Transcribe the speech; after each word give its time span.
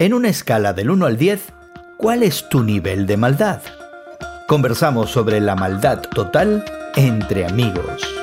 En 0.00 0.14
una 0.14 0.28
escala 0.28 0.74
del 0.74 0.90
1 0.90 1.06
al 1.06 1.16
10, 1.16 1.40
¿cuál 1.96 2.22
es 2.22 2.48
tu 2.48 2.62
nivel 2.62 3.04
de 3.04 3.16
maldad? 3.16 3.60
Conversamos 4.46 5.10
sobre 5.10 5.40
la 5.40 5.56
maldad 5.56 6.02
total 6.14 6.64
entre 6.94 7.44
amigos. 7.44 8.17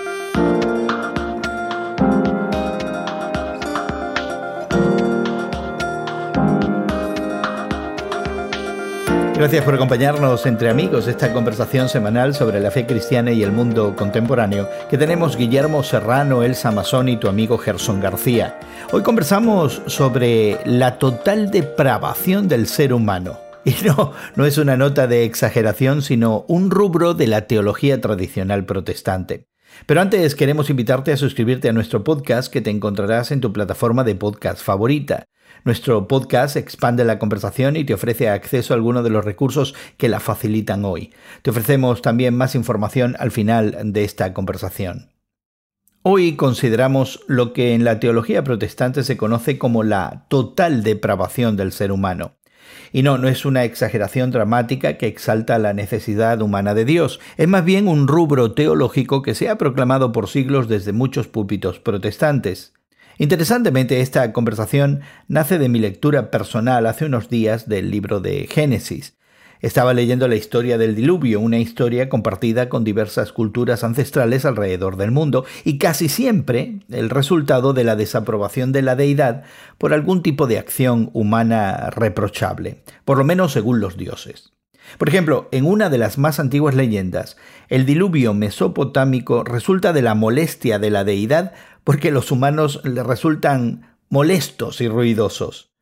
Gracias 9.45 9.63
por 9.63 9.75
acompañarnos 9.75 10.43
entre 10.47 10.71
amigos 10.71 11.07
esta 11.07 11.31
conversación 11.31 11.87
semanal 11.87 12.33
sobre 12.33 12.59
la 12.59 12.71
fe 12.71 12.87
cristiana 12.87 13.31
y 13.31 13.43
el 13.43 13.51
mundo 13.51 13.95
contemporáneo 13.95 14.67
que 14.89 14.97
tenemos 14.97 15.37
Guillermo 15.37 15.83
Serrano, 15.83 16.41
Elsa 16.41 16.71
Masón 16.71 17.09
y 17.09 17.17
tu 17.17 17.27
amigo 17.27 17.59
Gerson 17.59 17.99
García. 17.99 18.59
Hoy 18.91 19.03
conversamos 19.03 19.83
sobre 19.85 20.57
la 20.65 20.97
total 20.97 21.51
depravación 21.51 22.47
del 22.47 22.65
ser 22.65 22.91
humano. 22.91 23.37
Y 23.63 23.75
no, 23.85 24.13
no 24.35 24.47
es 24.47 24.57
una 24.57 24.77
nota 24.77 25.05
de 25.05 25.25
exageración, 25.25 26.01
sino 26.01 26.45
un 26.47 26.71
rubro 26.71 27.13
de 27.13 27.27
la 27.27 27.45
teología 27.45 28.01
tradicional 28.01 28.65
protestante. 28.65 29.45
Pero 29.85 30.01
antes 30.01 30.35
queremos 30.35 30.69
invitarte 30.69 31.11
a 31.11 31.17
suscribirte 31.17 31.69
a 31.69 31.73
nuestro 31.73 32.03
podcast 32.03 32.51
que 32.51 32.61
te 32.61 32.69
encontrarás 32.69 33.31
en 33.31 33.41
tu 33.41 33.53
plataforma 33.53 34.03
de 34.03 34.15
podcast 34.15 34.61
favorita. 34.63 35.25
Nuestro 35.63 36.07
podcast 36.07 36.55
expande 36.55 37.05
la 37.05 37.19
conversación 37.19 37.75
y 37.75 37.83
te 37.83 37.93
ofrece 37.93 38.29
acceso 38.29 38.73
a 38.73 38.77
algunos 38.77 39.03
de 39.03 39.09
los 39.09 39.25
recursos 39.25 39.73
que 39.97 40.09
la 40.09 40.19
facilitan 40.19 40.85
hoy. 40.85 41.13
Te 41.41 41.49
ofrecemos 41.49 42.01
también 42.01 42.35
más 42.35 42.55
información 42.55 43.15
al 43.19 43.31
final 43.31 43.77
de 43.83 44.03
esta 44.03 44.33
conversación. 44.33 45.11
Hoy 46.03 46.35
consideramos 46.35 47.23
lo 47.27 47.51
que 47.51 47.73
en 47.73 47.83
la 47.83 47.99
teología 47.99 48.43
protestante 48.43 49.03
se 49.03 49.17
conoce 49.17 49.57
como 49.57 49.81
la 49.81 50.27
total 50.29 50.83
depravación 50.83 51.57
del 51.57 51.71
ser 51.71 51.91
humano. 51.91 52.35
Y 52.91 53.03
no, 53.03 53.17
no 53.17 53.27
es 53.27 53.45
una 53.45 53.63
exageración 53.63 54.31
dramática 54.31 54.97
que 54.97 55.07
exalta 55.07 55.59
la 55.59 55.73
necesidad 55.73 56.41
humana 56.41 56.73
de 56.73 56.85
Dios, 56.85 57.19
es 57.37 57.47
más 57.47 57.65
bien 57.65 57.87
un 57.87 58.07
rubro 58.07 58.53
teológico 58.53 59.21
que 59.21 59.35
se 59.35 59.49
ha 59.49 59.57
proclamado 59.57 60.11
por 60.11 60.29
siglos 60.29 60.67
desde 60.67 60.93
muchos 60.93 61.27
púlpitos 61.27 61.79
protestantes. 61.79 62.73
Interesantemente, 63.17 64.01
esta 64.01 64.33
conversación 64.33 65.01
nace 65.27 65.57
de 65.57 65.69
mi 65.69 65.79
lectura 65.79 66.31
personal 66.31 66.85
hace 66.85 67.05
unos 67.05 67.29
días 67.29 67.69
del 67.69 67.89
libro 67.89 68.19
de 68.19 68.47
Génesis. 68.47 69.15
Estaba 69.61 69.93
leyendo 69.93 70.27
la 70.27 70.35
historia 70.35 70.77
del 70.77 70.95
diluvio, 70.95 71.39
una 71.39 71.59
historia 71.59 72.09
compartida 72.09 72.69
con 72.69 72.83
diversas 72.83 73.31
culturas 73.31 73.83
ancestrales 73.83 74.45
alrededor 74.45 74.97
del 74.97 75.11
mundo 75.11 75.45
y 75.63 75.77
casi 75.77 76.09
siempre 76.09 76.79
el 76.89 77.09
resultado 77.09 77.73
de 77.73 77.83
la 77.83 77.95
desaprobación 77.95 78.71
de 78.71 78.81
la 78.81 78.95
deidad 78.95 79.43
por 79.77 79.93
algún 79.93 80.21
tipo 80.21 80.47
de 80.47 80.59
acción 80.59 81.09
humana 81.13 81.89
reprochable, 81.89 82.83
por 83.05 83.17
lo 83.17 83.23
menos 83.23 83.53
según 83.53 83.79
los 83.79 83.97
dioses. 83.97 84.51
Por 84.97 85.09
ejemplo, 85.09 85.49
en 85.51 85.65
una 85.65 85.89
de 85.89 85.97
las 85.97 86.17
más 86.17 86.39
antiguas 86.39 86.75
leyendas, 86.75 87.37
el 87.69 87.85
diluvio 87.85 88.33
mesopotámico 88.33 89.43
resulta 89.43 89.93
de 89.93 90.01
la 90.01 90.15
molestia 90.15 90.79
de 90.79 90.91
la 90.91 91.03
deidad 91.03 91.53
porque 91.83 92.11
los 92.11 92.31
humanos 92.31 92.81
le 92.83 93.03
resultan 93.03 93.97
molestos 94.09 94.81
y 94.81 94.87
ruidosos. 94.87 95.74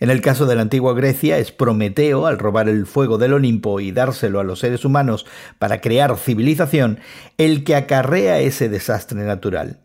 En 0.00 0.08
el 0.08 0.22
caso 0.22 0.46
de 0.46 0.54
la 0.56 0.62
antigua 0.62 0.94
Grecia 0.94 1.36
es 1.36 1.52
Prometeo, 1.52 2.26
al 2.26 2.38
robar 2.38 2.70
el 2.70 2.86
fuego 2.86 3.18
del 3.18 3.34
Olimpo 3.34 3.80
y 3.80 3.92
dárselo 3.92 4.40
a 4.40 4.44
los 4.44 4.60
seres 4.60 4.86
humanos 4.86 5.26
para 5.58 5.82
crear 5.82 6.16
civilización, 6.16 7.00
el 7.36 7.64
que 7.64 7.76
acarrea 7.76 8.40
ese 8.40 8.70
desastre 8.70 9.22
natural. 9.22 9.80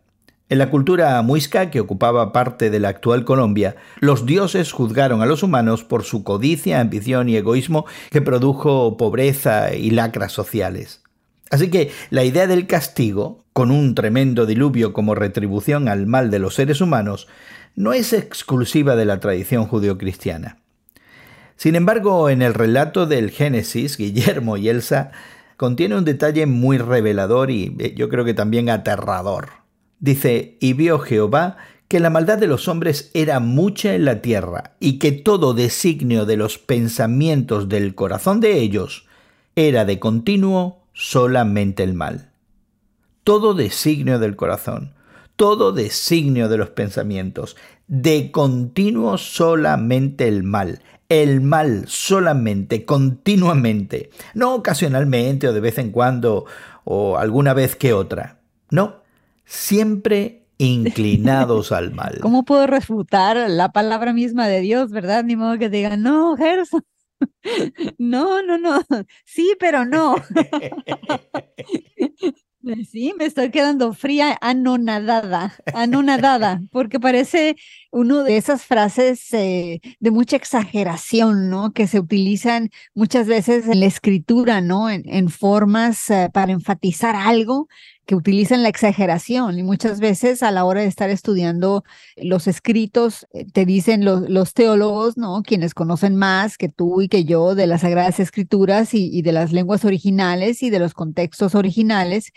En 0.47 0.59
la 0.59 0.69
cultura 0.69 1.21
muisca, 1.21 1.69
que 1.69 1.81
ocupaba 1.81 2.31
parte 2.31 2.69
de 2.69 2.79
la 2.79 2.89
actual 2.89 3.25
Colombia, 3.25 3.75
los 3.99 4.25
dioses 4.25 4.71
juzgaron 4.71 5.21
a 5.21 5.25
los 5.25 5.43
humanos 5.43 5.83
por 5.83 6.03
su 6.03 6.23
codicia, 6.23 6.79
ambición 6.79 7.27
y 7.27 7.35
egoísmo 7.35 7.85
que 8.09 8.21
produjo 8.21 8.95
pobreza 8.95 9.73
y 9.75 9.89
lacras 9.89 10.31
sociales. 10.31 11.03
Así 11.51 11.69
que 11.69 11.91
la 12.09 12.23
idea 12.23 12.47
del 12.47 12.67
castigo, 12.67 13.43
con 13.51 13.69
un 13.69 13.95
tremendo 13.95 14.45
diluvio 14.45 14.93
como 14.93 15.13
retribución 15.13 15.89
al 15.89 16.07
mal 16.07 16.31
de 16.31 16.39
los 16.39 16.55
seres 16.55 16.79
humanos, 16.79 17.27
no 17.75 17.93
es 17.93 18.13
exclusiva 18.13 18.95
de 18.95 19.05
la 19.05 19.19
tradición 19.19 19.65
judeocristiana. 19.67 20.57
Sin 21.55 21.75
embargo, 21.75 22.29
en 22.29 22.41
el 22.41 22.53
relato 22.53 23.05
del 23.05 23.31
Génesis, 23.31 23.97
Guillermo 23.97 24.57
y 24.57 24.69
Elsa 24.69 25.11
contiene 25.57 25.95
un 25.97 26.05
detalle 26.05 26.45
muy 26.45 26.77
revelador 26.77 27.51
y 27.51 27.75
eh, 27.79 27.93
yo 27.95 28.09
creo 28.09 28.25
que 28.25 28.33
también 28.33 28.69
aterrador. 28.69 29.49
Dice, 29.99 30.57
y 30.59 30.73
vio 30.73 30.99
Jehová 30.99 31.57
que 31.87 31.99
la 31.99 32.09
maldad 32.09 32.37
de 32.37 32.47
los 32.47 32.67
hombres 32.67 33.11
era 33.13 33.39
mucha 33.39 33.93
en 33.93 34.05
la 34.05 34.21
tierra, 34.21 34.75
y 34.79 34.97
que 34.97 35.11
todo 35.11 35.53
designio 35.53 36.25
de 36.25 36.35
los 36.35 36.57
pensamientos 36.57 37.69
del 37.69 37.93
corazón 37.93 38.39
de 38.39 38.59
ellos 38.59 39.05
era 39.55 39.85
de 39.85 39.99
continuo 39.99 40.83
solamente 40.93 41.83
el 41.83 41.93
mal. 41.93 42.31
Todo 43.23 43.53
designio 43.53 44.17
del 44.17 44.35
corazón, 44.35 44.94
todo 45.35 45.71
designio 45.71 46.49
de 46.49 46.57
los 46.57 46.69
pensamientos, 46.69 47.55
de 47.87 48.31
continuo 48.31 49.17
solamente 49.17 50.27
el 50.27 50.43
mal, 50.43 50.81
el 51.09 51.41
mal 51.41 51.85
solamente, 51.87 52.85
continuamente, 52.85 54.09
no 54.33 54.55
ocasionalmente 54.55 55.47
o 55.47 55.53
de 55.53 55.59
vez 55.59 55.77
en 55.77 55.91
cuando 55.91 56.45
o 56.83 57.17
alguna 57.17 57.53
vez 57.53 57.75
que 57.75 57.93
otra, 57.93 58.39
no, 58.69 59.01
siempre 59.45 60.43
inclinados 60.57 61.71
al 61.71 61.93
mal. 61.93 62.17
¿Cómo 62.21 62.45
puedo 62.45 62.67
refutar 62.67 63.49
la 63.49 63.71
palabra 63.71 64.13
misma 64.13 64.47
de 64.47 64.61
Dios, 64.61 64.91
verdad? 64.91 65.23
Ni 65.23 65.35
modo 65.35 65.57
que 65.57 65.69
digan, 65.69 66.01
no, 66.01 66.35
Gerson. 66.37 66.83
No, 67.97 68.43
no, 68.43 68.57
no. 68.57 68.83
Sí, 69.23 69.55
pero 69.57 69.85
no. 69.85 70.15
Sí, 72.89 73.13
me 73.19 73.25
estoy 73.25 73.51
quedando 73.51 73.93
fría, 73.93 74.37
anonadada, 74.41 75.53
anonadada, 75.73 76.63
porque 76.71 76.99
parece 76.99 77.55
una 77.95 78.23
de 78.23 78.35
esas 78.35 78.63
frases 78.65 79.33
eh, 79.33 79.79
de 80.01 80.11
mucha 80.11 80.35
exageración, 80.35 81.49
¿no? 81.49 81.71
Que 81.71 81.87
se 81.87 81.97
utilizan 81.97 82.69
muchas 82.93 83.25
veces 83.25 83.69
en 83.69 83.79
la 83.79 83.85
escritura, 83.85 84.59
¿no? 84.59 84.89
En, 84.89 85.29
formas 85.29 86.09
eh, 86.09 86.29
para 86.33 86.51
enfatizar 86.51 87.15
algo 87.15 87.69
que 88.05 88.15
utilizan 88.15 88.63
la 88.63 88.69
exageración 88.69 89.57
y 89.57 89.63
muchas 89.63 90.01
veces 90.01 90.43
a 90.43 90.51
la 90.51 90.65
hora 90.65 90.81
de 90.81 90.87
estar 90.87 91.09
estudiando 91.09 91.85
los 92.17 92.47
escritos, 92.47 93.27
eh, 93.33 93.45
te 93.45 93.65
dicen 93.65 94.03
los, 94.03 94.53
teólogos, 94.53 95.15
¿no? 95.15 95.41
Quienes 95.41 95.73
conocen 95.73 96.17
más 96.17 96.57
que 96.57 96.67
tú 96.67 97.01
y 97.01 97.07
que 97.07 97.23
yo 97.23 97.55
de 97.55 97.65
las 97.65 97.81
Sagradas 97.81 98.19
Escrituras 98.19 98.93
y, 98.93 99.21
de 99.21 99.31
las 99.31 99.53
lenguas 99.53 99.85
originales 99.85 100.63
y 100.63 100.69
de 100.69 100.79
los 100.79 100.93
contextos 100.93 101.55
originales, 101.55 102.33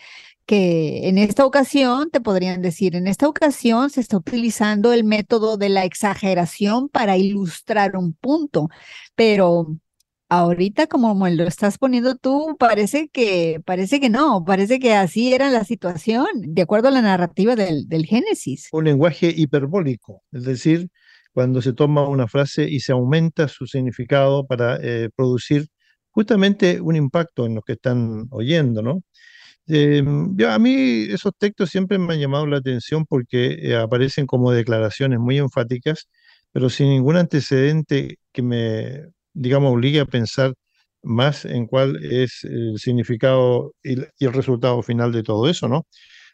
que 0.49 1.07
en 1.07 1.19
esta 1.19 1.45
ocasión, 1.45 2.09
te 2.09 2.21
podrían 2.21 2.63
decir, 2.63 2.95
en 2.95 3.05
esta 3.05 3.27
ocasión 3.27 3.91
se 3.91 4.01
está 4.01 4.17
utilizando 4.17 4.93
el 4.93 5.03
método 5.03 5.57
de 5.57 5.69
la 5.69 5.85
exageración 5.85 6.89
para 6.89 7.17
ilustrar 7.17 7.95
un 7.95 8.13
punto, 8.13 8.69
pero 9.15 9.67
Ahorita, 10.31 10.85
como 10.85 11.27
lo 11.27 11.43
estás 11.43 11.79
poniendo 11.79 12.15
tú, 12.15 12.55
parece 12.59 13.09
que, 13.09 13.61
parece 13.65 13.99
que 13.99 14.11
no, 14.11 14.43
parece 14.45 14.77
que 14.77 14.93
así 14.93 15.33
era 15.33 15.49
la 15.49 15.63
situación, 15.63 16.27
de 16.35 16.61
acuerdo 16.61 16.89
a 16.89 16.91
la 16.91 17.01
narrativa 17.01 17.55
del, 17.55 17.87
del 17.87 18.05
Génesis. 18.05 18.69
Un 18.71 18.85
lenguaje 18.85 19.33
hiperbólico, 19.35 20.21
es 20.31 20.43
decir, 20.43 20.89
cuando 21.33 21.63
se 21.63 21.73
toma 21.73 22.07
una 22.07 22.27
frase 22.27 22.69
y 22.69 22.79
se 22.81 22.91
aumenta 22.91 23.47
su 23.47 23.65
significado 23.65 24.45
para 24.45 24.77
eh, 24.83 25.09
producir 25.15 25.65
justamente 26.11 26.79
un 26.79 26.95
impacto 26.95 27.47
en 27.47 27.55
los 27.55 27.63
que 27.63 27.73
están 27.73 28.27
oyendo, 28.29 28.83
¿no? 28.83 29.01
Eh, 29.67 30.03
a 30.47 30.59
mí 30.59 31.03
esos 31.09 31.31
textos 31.37 31.69
siempre 31.69 31.99
me 31.99 32.13
han 32.13 32.19
llamado 32.19 32.47
la 32.47 32.57
atención 32.57 33.05
porque 33.05 33.53
eh, 33.61 33.75
aparecen 33.75 34.25
como 34.25 34.51
declaraciones 34.51 35.19
muy 35.19 35.37
enfáticas, 35.37 36.07
pero 36.51 36.69
sin 36.69 36.89
ningún 36.89 37.17
antecedente 37.17 38.17
que 38.31 38.41
me 38.41 39.03
digamos, 39.33 39.73
obligue 39.73 39.99
a 40.01 40.05
pensar 40.05 40.53
más 41.03 41.45
en 41.45 41.65
cuál 41.67 42.03
es 42.03 42.43
el 42.43 42.77
significado 42.79 43.73
y, 43.83 43.93
el 44.25 44.33
resultado 44.33 44.81
final 44.83 45.11
de 45.11 45.23
todo 45.23 45.49
eso, 45.49 45.67
¿no? 45.67 45.85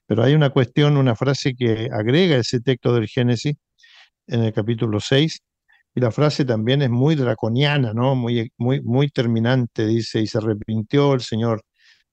Pero 0.07 0.23
hay 0.23 0.33
una 0.35 0.49
cuestión, 0.51 0.97
una 0.97 1.15
frase 1.15 1.55
que 1.55 1.89
agrega 1.91 2.37
ese 2.37 2.61
texto 2.61 2.93
del 2.93 3.07
Génesis 3.07 3.55
en 4.27 4.43
el 4.43 4.53
capítulo 4.53 4.99
6, 4.99 5.39
y 5.95 6.01
la 6.01 6.11
frase 6.11 6.45
también 6.45 6.81
es 6.81 6.89
muy 6.89 7.15
draconiana, 7.15 7.93
¿no? 7.93 8.15
Muy, 8.15 8.51
muy, 8.57 8.81
muy 8.81 9.09
terminante, 9.09 9.85
dice, 9.87 10.21
y 10.21 10.27
se 10.27 10.39
arrepintió 10.39 11.13
el 11.13 11.21
Señor 11.21 11.61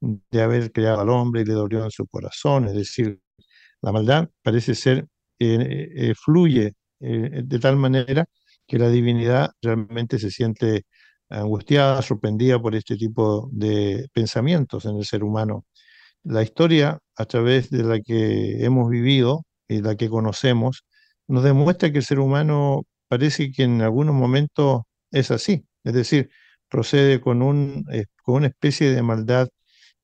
de 0.02 0.42
haber 0.42 0.72
creado 0.72 1.00
al 1.00 1.10
hombre 1.10 1.42
y 1.42 1.44
le 1.44 1.54
dolió 1.54 1.84
en 1.84 1.90
su 1.90 2.06
corazón, 2.06 2.66
es 2.66 2.74
decir, 2.74 3.20
la 3.82 3.92
maldad 3.92 4.28
parece 4.42 4.74
ser, 4.74 5.06
eh, 5.38 5.88
eh, 5.96 6.14
fluye 6.16 6.74
eh, 7.00 7.42
de 7.44 7.58
tal 7.58 7.76
manera 7.76 8.26
que 8.66 8.78
la 8.78 8.88
divinidad 8.88 9.52
realmente 9.62 10.18
se 10.18 10.30
siente 10.30 10.84
angustiada, 11.28 12.02
sorprendida 12.02 12.60
por 12.60 12.74
este 12.74 12.96
tipo 12.96 13.48
de 13.52 14.08
pensamientos 14.12 14.84
en 14.86 14.96
el 14.96 15.04
ser 15.04 15.24
humano. 15.24 15.66
La 16.24 16.42
historia 16.42 16.98
a 17.16 17.24
través 17.26 17.70
de 17.70 17.84
la 17.84 18.00
que 18.00 18.64
hemos 18.64 18.90
vivido 18.90 19.44
y 19.68 19.82
la 19.82 19.96
que 19.96 20.08
conocemos 20.08 20.84
nos 21.28 21.44
demuestra 21.44 21.92
que 21.92 21.98
el 21.98 22.04
ser 22.04 22.20
humano 22.20 22.84
parece 23.08 23.52
que 23.52 23.64
en 23.64 23.82
algunos 23.82 24.14
momentos 24.14 24.82
es 25.10 25.30
así, 25.30 25.66
es 25.84 25.94
decir, 25.94 26.30
procede 26.68 27.20
con, 27.20 27.42
un, 27.42 27.84
con 28.24 28.36
una 28.36 28.48
especie 28.48 28.92
de 28.92 29.02
maldad, 29.02 29.48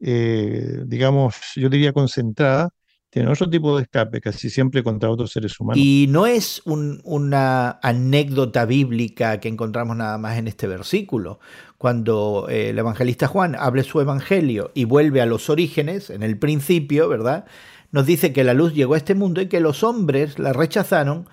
eh, 0.01 0.83
digamos, 0.87 1.37
yo 1.57 1.69
diría 1.69 1.93
concentrada, 1.93 2.71
tiene 3.11 3.31
otro 3.31 3.49
tipo 3.49 3.77
de 3.77 3.85
escape, 3.85 4.21
casi 4.21 4.51
siempre 4.51 4.83
contra 4.83 5.11
otros 5.11 5.33
seres 5.33 5.59
humanos. 5.59 5.83
Y 5.83 6.07
no 6.11 6.27
es 6.27 6.61
una 6.65 7.79
anécdota 7.83 8.67
bíblica 8.67 9.41
que 9.41 9.49
encontramos 9.49 9.97
nada 9.97 10.19
más 10.19 10.37
en 10.37 10.47
este 10.47 10.67
versículo. 10.67 11.41
Cuando 11.79 12.47
eh, 12.51 12.71
el 12.71 12.79
evangelista 12.79 13.27
Juan 13.27 13.57
abre 13.59 13.83
su 13.83 14.01
evangelio 14.01 14.73
y 14.75 14.85
vuelve 14.85 15.23
a 15.23 15.27
los 15.27 15.49
orígenes, 15.49 16.11
en 16.11 16.23
el 16.23 16.39
principio, 16.39 17.09
¿verdad? 17.09 17.47
Nos 17.93 18.05
dice 18.05 18.35
que 18.35 18.45
la 18.45 18.53
luz 18.53 18.75
llegó 18.75 18.93
a 18.93 18.99
este 18.99 19.15
mundo 19.15 19.41
y 19.41 19.47
que 19.47 19.61
los 19.61 19.83
hombres 19.83 20.39
la 20.39 20.53
rechazaron 20.53 21.29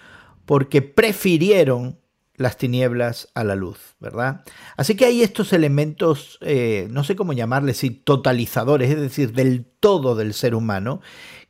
porque 0.45 0.81
prefirieron 0.81 1.99
las 2.37 2.57
tinieblas 2.57 3.29
a 3.33 3.43
la 3.43 3.55
luz, 3.55 3.95
¿verdad? 3.99 4.43
Así 4.77 4.95
que 4.95 5.05
hay 5.05 5.21
estos 5.21 5.53
elementos, 5.53 6.37
eh, 6.41 6.87
no 6.91 7.03
sé 7.03 7.15
cómo 7.15 7.33
llamarles, 7.33 7.85
totalizadores, 8.03 8.91
es 8.91 8.99
decir, 8.99 9.33
del 9.33 9.65
todo 9.79 10.15
del 10.15 10.33
ser 10.33 10.55
humano, 10.55 11.01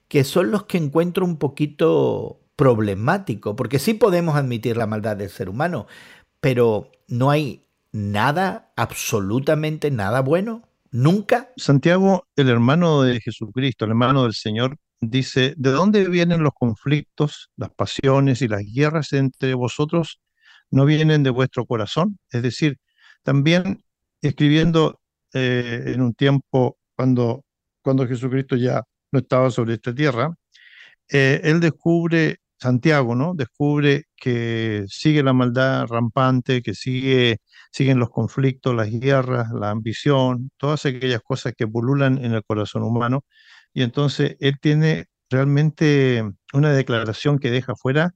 que 0.07 0.23
son 0.23 0.51
los 0.51 0.65
que 0.65 0.77
encuentro 0.77 1.25
un 1.25 1.37
poquito 1.37 2.41
problemático, 2.55 3.55
porque 3.55 3.79
sí 3.79 3.93
podemos 3.93 4.35
admitir 4.35 4.77
la 4.77 4.87
maldad 4.87 5.17
del 5.17 5.29
ser 5.29 5.49
humano, 5.49 5.87
pero 6.39 6.91
no 7.07 7.31
hay 7.31 7.65
nada, 7.91 8.71
absolutamente 8.75 9.91
nada 9.91 10.21
bueno, 10.21 10.63
nunca. 10.91 11.49
Santiago, 11.57 12.27
el 12.35 12.49
hermano 12.49 13.01
de 13.01 13.19
Jesucristo, 13.19 13.85
el 13.85 13.91
hermano 13.91 14.23
del 14.23 14.33
Señor, 14.33 14.77
dice, 15.01 15.53
¿de 15.57 15.71
dónde 15.71 16.07
vienen 16.09 16.43
los 16.43 16.53
conflictos, 16.53 17.49
las 17.57 17.71
pasiones 17.71 18.41
y 18.41 18.47
las 18.47 18.61
guerras 18.63 19.13
entre 19.13 19.53
vosotros? 19.53 20.19
¿No 20.71 20.85
vienen 20.85 21.23
de 21.23 21.29
vuestro 21.29 21.65
corazón? 21.65 22.17
Es 22.31 22.43
decir, 22.43 22.77
también 23.23 23.83
escribiendo 24.21 24.99
eh, 25.33 25.83
en 25.87 26.01
un 26.01 26.13
tiempo 26.13 26.77
cuando, 26.95 27.43
cuando 27.81 28.07
Jesucristo 28.07 28.55
ya 28.55 28.83
no 29.11 29.19
estaba 29.19 29.51
sobre 29.51 29.75
esta 29.75 29.93
tierra, 29.93 30.35
eh, 31.11 31.41
él 31.43 31.59
descubre, 31.59 32.37
Santiago, 32.59 33.15
¿no? 33.15 33.33
Descubre 33.35 34.05
que 34.15 34.85
sigue 34.87 35.23
la 35.23 35.33
maldad 35.33 35.87
rampante, 35.87 36.61
que 36.61 36.73
sigue, 36.73 37.37
siguen 37.71 37.99
los 37.99 38.09
conflictos, 38.09 38.75
las 38.75 38.89
guerras, 38.91 39.49
la 39.53 39.71
ambición, 39.71 40.51
todas 40.57 40.85
aquellas 40.85 41.21
cosas 41.21 41.53
que 41.57 41.67
pululan 41.67 42.17
en 42.23 42.33
el 42.33 42.43
corazón 42.43 42.83
humano. 42.83 43.25
Y 43.73 43.83
entonces 43.83 44.37
él 44.39 44.57
tiene 44.61 45.05
realmente 45.29 46.23
una 46.53 46.71
declaración 46.73 47.39
que 47.39 47.51
deja 47.51 47.75
fuera, 47.75 48.13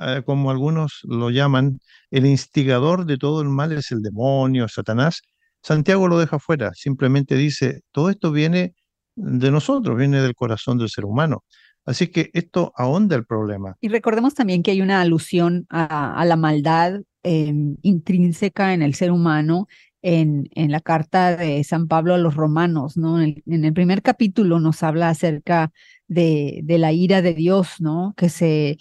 eh, 0.00 0.22
como 0.24 0.50
algunos 0.50 1.00
lo 1.04 1.30
llaman, 1.30 1.78
el 2.10 2.26
instigador 2.26 3.04
de 3.06 3.18
todo 3.18 3.42
el 3.42 3.48
mal 3.48 3.72
es 3.72 3.92
el 3.92 4.02
demonio, 4.02 4.66
Satanás. 4.68 5.22
Santiago 5.62 6.08
lo 6.08 6.18
deja 6.18 6.38
fuera, 6.38 6.72
simplemente 6.74 7.34
dice, 7.34 7.82
todo 7.92 8.10
esto 8.10 8.32
viene 8.32 8.74
de 9.14 9.50
nosotros, 9.50 9.96
viene 9.98 10.22
del 10.22 10.34
corazón 10.34 10.78
del 10.78 10.88
ser 10.88 11.04
humano. 11.04 11.44
Así 11.84 12.08
que 12.08 12.30
esto 12.32 12.72
ahonda 12.76 13.16
el 13.16 13.26
problema. 13.26 13.76
Y 13.80 13.88
recordemos 13.88 14.34
también 14.34 14.62
que 14.62 14.70
hay 14.70 14.80
una 14.80 15.00
alusión 15.00 15.66
a, 15.70 16.24
la 16.24 16.36
maldad 16.36 17.00
em, 17.22 17.76
intrínseca 17.82 18.74
en 18.74 18.82
el 18.82 18.94
ser 18.94 19.10
humano 19.10 19.66
en, 20.02 20.48
en, 20.54 20.70
la 20.70 20.80
carta 20.80 21.36
de 21.36 21.62
San 21.64 21.88
Pablo 21.88 22.14
a 22.14 22.18
los 22.18 22.34
romanos, 22.34 22.96
¿no? 22.96 23.20
En, 23.20 23.42
en 23.46 23.64
el 23.64 23.72
primer 23.74 24.00
capítulo 24.02 24.60
nos 24.60 24.82
habla 24.82 25.10
acerca 25.10 25.72
de, 26.08 26.60
de, 26.64 26.78
la 26.78 26.92
ira 26.92 27.20
de 27.20 27.34
Dios, 27.34 27.80
¿no? 27.80 28.14
Que 28.16 28.30
se, 28.30 28.78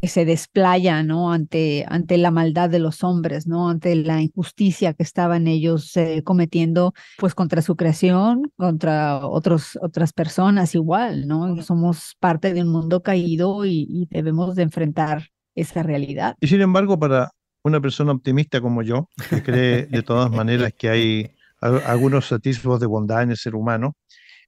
que 0.00 0.08
se 0.08 0.26
desplaya, 0.26 1.02
¿no? 1.02 1.32
Ante, 1.32 1.86
ante 1.88 2.18
la 2.18 2.30
maldad 2.30 2.68
de 2.68 2.78
los 2.78 3.02
hombres, 3.02 3.46
¿no? 3.46 3.70
Ante 3.70 3.94
la 3.96 4.20
injusticia 4.20 4.92
que 4.92 5.02
estaban 5.02 5.46
ellos 5.46 5.96
eh, 5.96 6.22
cometiendo, 6.22 6.92
pues 7.16 7.34
contra 7.34 7.62
su 7.62 7.76
creación, 7.76 8.52
contra 8.56 9.26
otros, 9.26 9.78
otras 9.80 10.12
personas 10.12 10.74
igual, 10.74 11.26
¿no? 11.26 11.62
Somos 11.62 12.14
parte 12.20 12.52
de 12.52 12.62
un 12.62 12.68
mundo 12.68 13.02
caído 13.02 13.64
y, 13.64 14.06
debemos 14.10 14.54
de 14.54 14.62
enfrentar 14.64 15.30
esa 15.54 15.82
realidad. 15.82 16.36
Y 16.40 16.48
sin 16.48 16.60
embargo, 16.60 16.98
para 16.98 17.30
una 17.64 17.80
persona 17.80 18.12
optimista 18.12 18.60
como 18.60 18.82
yo, 18.82 19.08
que 19.30 19.42
cree 19.42 19.86
de 19.86 20.02
todas 20.02 20.30
maneras 20.30 20.72
que 20.76 20.90
hay 20.90 21.30
algunos 21.60 22.30
atisbos 22.32 22.80
de 22.80 22.86
bondad 22.86 23.22
en 23.22 23.30
el 23.30 23.36
ser 23.36 23.54
humano, 23.54 23.94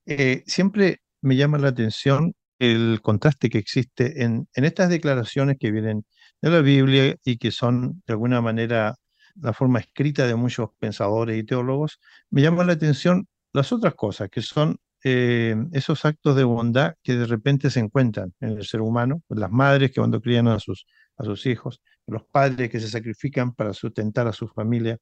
eh, 0.04 0.42
siempre 0.46 1.00
me 1.22 1.36
llama 1.36 1.58
la 1.58 1.68
atención 1.68 2.34
el 2.58 3.00
contraste 3.02 3.50
que 3.50 3.58
existe 3.58 4.22
en, 4.24 4.48
estas 4.54 4.90
declaraciones 4.90 5.56
que 5.58 5.70
vienen 5.70 6.04
de 6.42 6.50
la 6.50 6.60
Biblia 6.60 7.16
y 7.24 7.38
que 7.38 7.50
son 7.50 8.02
de 8.06 8.12
alguna 8.14 8.40
manera 8.40 8.96
la 9.40 9.52
forma 9.52 9.78
escrita 9.80 10.26
de 10.26 10.34
muchos 10.34 10.70
pensadores 10.78 11.38
y 11.38 11.44
teólogos, 11.44 12.00
me 12.30 12.42
llama 12.42 12.64
la 12.64 12.72
atención 12.72 13.28
las 13.52 13.72
otras 13.72 13.94
cosas, 13.94 14.28
que 14.30 14.42
son 14.42 14.78
eh, 15.04 15.54
esos 15.72 16.04
actos 16.04 16.34
de 16.34 16.42
bondad 16.42 16.94
que 17.02 17.14
de 17.14 17.26
repente 17.26 17.70
se 17.70 17.78
encuentran 17.80 18.34
en 18.40 18.58
el 18.58 18.66
ser 18.66 18.80
humano, 18.80 19.22
las 19.28 19.50
madres 19.50 19.90
que 19.90 20.00
cuando 20.00 20.20
crían 20.20 20.48
a 20.48 20.58
sus, 20.58 20.86
a 21.16 21.24
sus 21.24 21.46
hijos, 21.46 21.80
los 22.06 22.24
padres 22.24 22.68
que 22.70 22.80
se 22.80 22.88
sacrifican 22.88 23.54
para 23.54 23.72
sustentar 23.74 24.26
a 24.26 24.32
su 24.32 24.48
familia, 24.48 24.98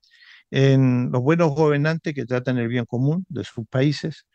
en 0.50 1.10
los 1.10 1.22
buenos 1.22 1.54
gobernantes 1.54 2.14
que 2.14 2.26
tratan 2.26 2.58
el 2.58 2.68
bien 2.68 2.84
común 2.84 3.24
de 3.28 3.44
sus 3.44 3.66
países, 3.68 4.26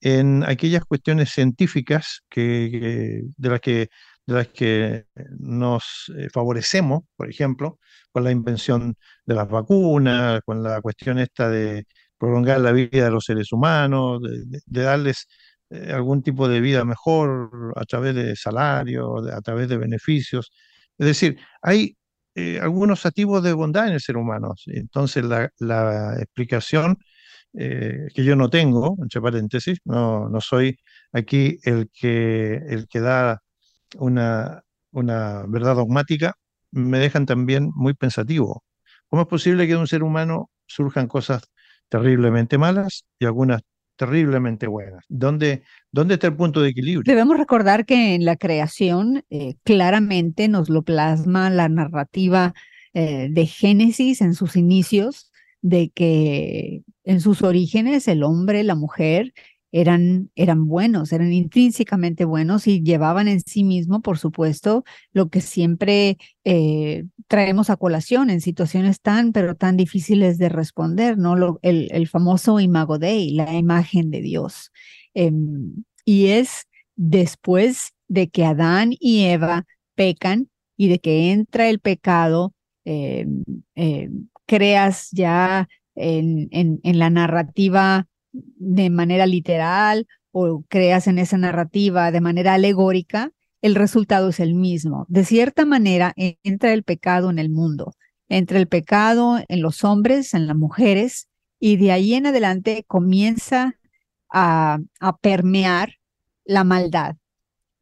en 0.00 0.44
aquellas 0.44 0.84
cuestiones 0.84 1.30
científicas 1.30 2.22
que, 2.28 3.22
de, 3.36 3.48
las 3.48 3.60
que, 3.60 3.88
de 4.26 4.34
las 4.34 4.48
que 4.48 5.06
nos 5.38 6.12
eh, 6.16 6.28
favorecemos, 6.32 7.02
por 7.16 7.30
ejemplo, 7.30 7.78
con 8.12 8.24
la 8.24 8.30
invención 8.30 8.96
de 9.26 9.34
las 9.34 9.48
vacunas, 9.48 10.40
con 10.44 10.62
la 10.62 10.80
cuestión 10.80 11.18
esta 11.18 11.48
de 11.48 11.86
prolongar 12.18 12.60
la 12.60 12.72
vida 12.72 13.04
de 13.04 13.10
los 13.10 13.24
seres 13.24 13.52
humanos, 13.52 14.20
de, 14.22 14.82
darles 14.82 15.26
eh, 15.70 15.92
algún 15.92 16.22
tipo 16.22 16.48
de 16.48 16.60
vida 16.60 16.84
mejor 16.84 17.72
a 17.76 17.84
través 17.84 18.14
de 18.14 18.36
salario, 18.36 19.18
a 19.32 19.40
través 19.40 19.68
de 19.68 19.78
beneficios. 19.78 20.52
Es 20.98 21.06
decir, 21.06 21.38
hay 21.62 21.96
eh, 22.34 22.58
algunos 22.60 23.06
activos 23.06 23.42
de 23.42 23.52
bondad 23.52 23.88
en 23.88 23.94
el 23.94 24.00
ser 24.00 24.16
humano. 24.16 24.54
Entonces, 24.66 25.24
la 25.24 26.16
explicación 26.20 26.98
eh, 27.54 28.08
que 28.14 28.24
yo 28.24 28.36
no 28.36 28.50
tengo, 28.50 28.96
entre 29.00 29.20
paréntesis, 29.20 29.78
no, 29.84 30.28
no 30.28 30.40
soy 30.40 30.78
aquí 31.12 31.58
el 31.64 31.90
que, 31.92 32.54
el 32.68 32.88
que 32.88 33.00
da 33.00 33.42
una, 33.96 34.62
una 34.92 35.44
verdad 35.48 35.76
dogmática, 35.76 36.34
me 36.70 36.98
dejan 36.98 37.26
también 37.26 37.70
muy 37.74 37.94
pensativo. 37.94 38.64
¿Cómo 39.08 39.22
es 39.22 39.28
posible 39.28 39.66
que 39.66 39.72
de 39.74 39.78
un 39.78 39.88
ser 39.88 40.02
humano 40.02 40.50
surjan 40.66 41.08
cosas 41.08 41.42
terriblemente 41.88 42.58
malas 42.58 43.04
y 43.18 43.26
algunas 43.26 43.62
terriblemente 44.00 44.66
buenas. 44.66 45.04
¿Dónde, 45.10 45.62
¿Dónde 45.92 46.14
está 46.14 46.28
el 46.28 46.36
punto 46.36 46.62
de 46.62 46.70
equilibrio? 46.70 47.02
Debemos 47.04 47.36
recordar 47.36 47.84
que 47.84 48.14
en 48.14 48.24
la 48.24 48.36
creación 48.36 49.24
eh, 49.28 49.56
claramente 49.62 50.48
nos 50.48 50.70
lo 50.70 50.80
plasma 50.80 51.50
la 51.50 51.68
narrativa 51.68 52.54
eh, 52.94 53.28
de 53.30 53.44
Génesis 53.44 54.22
en 54.22 54.32
sus 54.32 54.56
inicios, 54.56 55.30
de 55.60 55.90
que 55.90 56.82
en 57.04 57.20
sus 57.20 57.42
orígenes 57.42 58.08
el 58.08 58.22
hombre, 58.22 58.62
la 58.64 58.74
mujer 58.74 59.32
eran, 59.72 60.30
eran 60.34 60.66
buenos, 60.66 61.12
eran 61.12 61.32
intrínsecamente 61.32 62.24
buenos 62.24 62.66
y 62.66 62.82
llevaban 62.82 63.28
en 63.28 63.40
sí 63.40 63.62
mismo, 63.62 64.00
por 64.00 64.18
supuesto, 64.18 64.84
lo 65.12 65.28
que 65.28 65.40
siempre 65.40 66.18
eh, 66.44 67.04
traemos 67.28 67.70
a 67.70 67.76
colación 67.76 68.30
en 68.30 68.40
situaciones 68.40 69.00
tan, 69.00 69.32
pero 69.32 69.54
tan 69.54 69.76
difíciles 69.76 70.38
de 70.38 70.48
responder, 70.48 71.18
¿no? 71.18 71.36
Lo, 71.36 71.60
el, 71.62 71.88
el, 71.92 72.08
famoso 72.08 72.58
imago 72.58 72.98
Dei, 72.98 73.30
la 73.30 73.54
imagen 73.54 74.10
de 74.10 74.22
Dios. 74.22 74.72
Em, 75.14 75.84
y 76.04 76.26
es 76.26 76.66
después 76.96 77.92
de 78.08 78.28
que 78.28 78.44
Adán 78.44 78.94
y 78.98 79.24
Eva 79.26 79.66
pecan 79.94 80.50
y 80.76 80.88
de 80.88 80.98
que 80.98 81.30
entra 81.30 81.68
el 81.68 81.78
pecado, 81.78 82.54
em, 82.84 83.44
em, 83.76 84.28
creas 84.46 85.10
ya 85.12 85.68
en, 86.00 86.48
en, 86.50 86.98
la 86.98 87.10
narrativa 87.10 88.08
de 88.32 88.90
manera 88.90 89.26
literal 89.26 90.06
o 90.32 90.64
creas 90.68 91.06
en 91.06 91.18
esa 91.18 91.36
narrativa 91.36 92.10
de 92.10 92.20
manera 92.20 92.54
alegórica, 92.54 93.32
el 93.62 93.74
resultado 93.74 94.28
es 94.28 94.40
el 94.40 94.54
mismo. 94.54 95.06
De 95.08 95.24
cierta 95.24 95.64
manera, 95.64 96.14
entra 96.16 96.72
el 96.72 96.82
pecado 96.82 97.30
en 97.30 97.38
el 97.38 97.50
mundo, 97.50 97.94
entra 98.28 98.58
el 98.58 98.68
pecado 98.68 99.38
en 99.48 99.62
los 99.62 99.84
hombres, 99.84 100.34
en 100.34 100.46
las 100.46 100.56
mujeres, 100.56 101.28
y 101.58 101.76
de 101.76 101.92
ahí 101.92 102.14
en 102.14 102.26
adelante 102.26 102.84
comienza 102.86 103.74
a, 104.30 104.78
a 105.00 105.16
permear 105.18 105.96
la 106.44 106.64
maldad. 106.64 107.16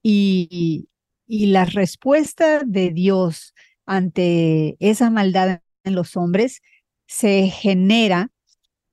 Y, 0.02 0.88
y 1.28 1.46
la 1.46 1.66
respuesta 1.66 2.62
de 2.64 2.90
Dios 2.90 3.54
ante 3.86 4.76
esa 4.80 5.10
maldad 5.10 5.60
en 5.84 5.94
los 5.94 6.16
hombres 6.16 6.60
se 7.08 7.48
genera 7.48 8.30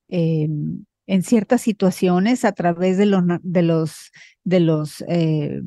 em, 0.08 0.86
en 1.06 1.22
ciertas 1.22 1.62
situaciones 1.62 2.46
a 2.46 2.54
través 2.54 2.98
de 2.98 3.06
los, 3.06 3.24
de 3.44 3.62
los, 3.62 4.12
de 4.44 4.60
los 4.62 5.04
eh, 5.08 5.62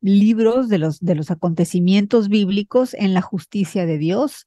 libros, 0.00 0.68
de 0.68 0.78
los, 0.78 1.00
de 1.00 1.14
los 1.16 1.30
acontecimientos 1.30 2.28
bíblicos 2.28 2.94
en 2.94 3.12
la 3.12 3.20
justicia 3.20 3.84
de 3.84 3.98
Dios. 3.98 4.46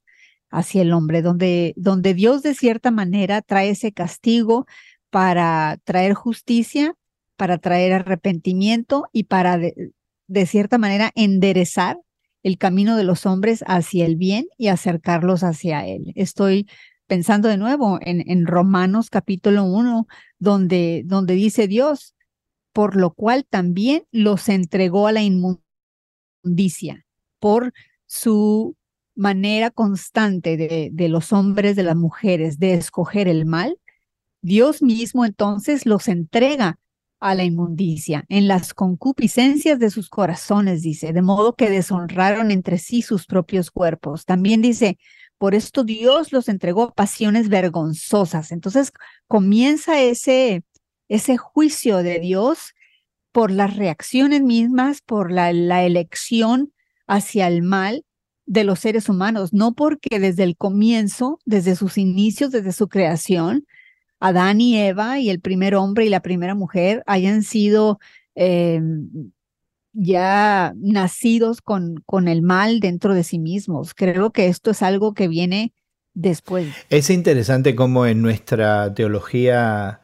hacia 0.49 0.83
el 0.83 0.93
hombre, 0.93 1.23
donde, 1.23 1.73
donde 1.77 2.13
Dios 2.13 2.43
de 2.43 2.53
cierta 2.53 2.91
manera 2.91 3.41
trae 3.41 3.71
ese 3.71 3.91
castigo 3.91 4.67
para 5.09 5.79
traer 5.83 6.13
justicia, 6.13 6.93
para 7.37 7.57
traer 7.57 7.91
arrepentimiento 7.93 9.07
y 9.11 9.23
para 9.23 9.57
de 9.57 10.45
cierta 10.45 10.77
manera 10.77 11.11
enderezar 11.15 11.97
el 12.43 12.57
camino 12.59 12.97
de 12.97 13.03
los 13.03 13.25
hombres 13.25 13.63
hacia 13.67 14.05
el 14.05 14.15
bien 14.15 14.45
y 14.57 14.67
acercarlos 14.67 15.43
hacia 15.43 15.87
Él. 15.87 16.11
Estoy 16.15 16.67
pensando 17.13 17.47
de 17.47 17.57
nuevo 17.57 17.99
en, 18.01 18.47
Romanos 18.47 19.11
capítulo 19.11 19.65
1, 19.65 20.07
donde, 20.39 21.03
donde 21.05 21.35
dice 21.35 21.67
Dios, 21.67 22.15
por 22.71 22.95
lo 22.95 23.13
cual 23.13 23.45
también 23.47 24.07
los 24.11 24.49
entregó 24.49 25.05
a 25.05 25.11
la 25.11 25.21
inmundicia, 25.21 27.05
por 27.37 27.71
su 28.07 28.75
manera 29.13 29.69
constante 29.69 30.57
de, 30.57 30.89
de 30.91 31.07
los 31.07 31.31
hombres, 31.33 31.75
de 31.75 31.83
las 31.83 31.95
mujeres, 31.95 32.57
de 32.57 32.73
escoger 32.73 33.27
el 33.27 33.45
mal, 33.45 33.77
Dios 34.41 34.81
mismo 34.81 35.23
entonces 35.23 35.85
los 35.85 36.07
entrega 36.07 36.79
a 37.19 37.35
la 37.35 37.43
inmundicia, 37.43 38.25
en 38.27 38.47
las 38.47 38.73
concupiscencias 38.73 39.77
de 39.77 39.91
sus 39.91 40.09
corazones, 40.09 40.81
dice, 40.81 41.13
de 41.13 41.21
modo 41.21 41.53
que 41.53 41.69
deshonraron 41.69 42.49
entre 42.49 42.79
sí 42.79 43.03
sus 43.03 43.27
propios 43.27 43.69
cuerpos. 43.69 44.25
También 44.25 44.63
dice, 44.63 44.97
por 45.37 45.55
esto 45.55 45.83
Dios 45.83 46.31
los 46.31 46.49
entregó 46.49 46.83
a 46.83 46.93
pasiones 46.93 47.49
vergonzosas. 47.49 48.51
Entonces 48.51 48.91
comienza 49.27 50.01
ese, 50.01 50.63
ese 51.09 51.37
juicio 51.37 51.97
de 51.97 52.19
Dios 52.19 52.73
por 53.33 53.51
las 53.51 53.75
reacciones 53.75 54.41
mismas, 54.41 55.01
por 55.01 55.31
la, 55.31 55.49
elección 55.83 56.71
hacia 57.07 57.47
el 57.47 57.63
mal 57.63 58.05
de 58.45 58.63
los 58.63 58.79
seres 58.79 59.09
humanos, 59.09 59.53
no 59.53 59.73
porque 59.73 60.19
desde 60.19 60.43
el 60.43 60.55
comienzo, 60.55 61.39
desde 61.45 61.75
sus 61.75 61.97
inicios, 61.97 62.51
desde 62.51 62.71
su 62.71 62.87
creación, 62.87 63.65
Adán 64.19 64.61
y 64.61 64.77
Eva 64.77 65.19
y 65.19 65.29
el 65.29 65.41
primer 65.41 65.75
hombre 65.75 66.05
y 66.05 66.09
la 66.09 66.21
primera 66.21 66.55
mujer 66.55 67.03
hayan 67.05 67.43
sido 67.43 67.99
eh, 68.35 68.81
ya 69.93 70.73
nacidos 70.75 71.61
con, 71.61 71.95
con 72.05 72.27
el 72.27 72.41
mal 72.41 72.79
dentro 72.79 73.13
de 73.13 73.23
sí 73.23 73.39
mismos. 73.39 73.93
Creo 73.93 74.31
que 74.31 74.47
esto 74.47 74.71
es 74.71 74.81
algo 74.81 75.13
que 75.13 75.27
viene 75.27 75.73
después. 76.13 76.67
Es 76.89 77.09
interesante 77.09 77.75
cómo 77.75 78.05
en 78.05 78.21
nuestra 78.21 78.93
teología 78.93 80.01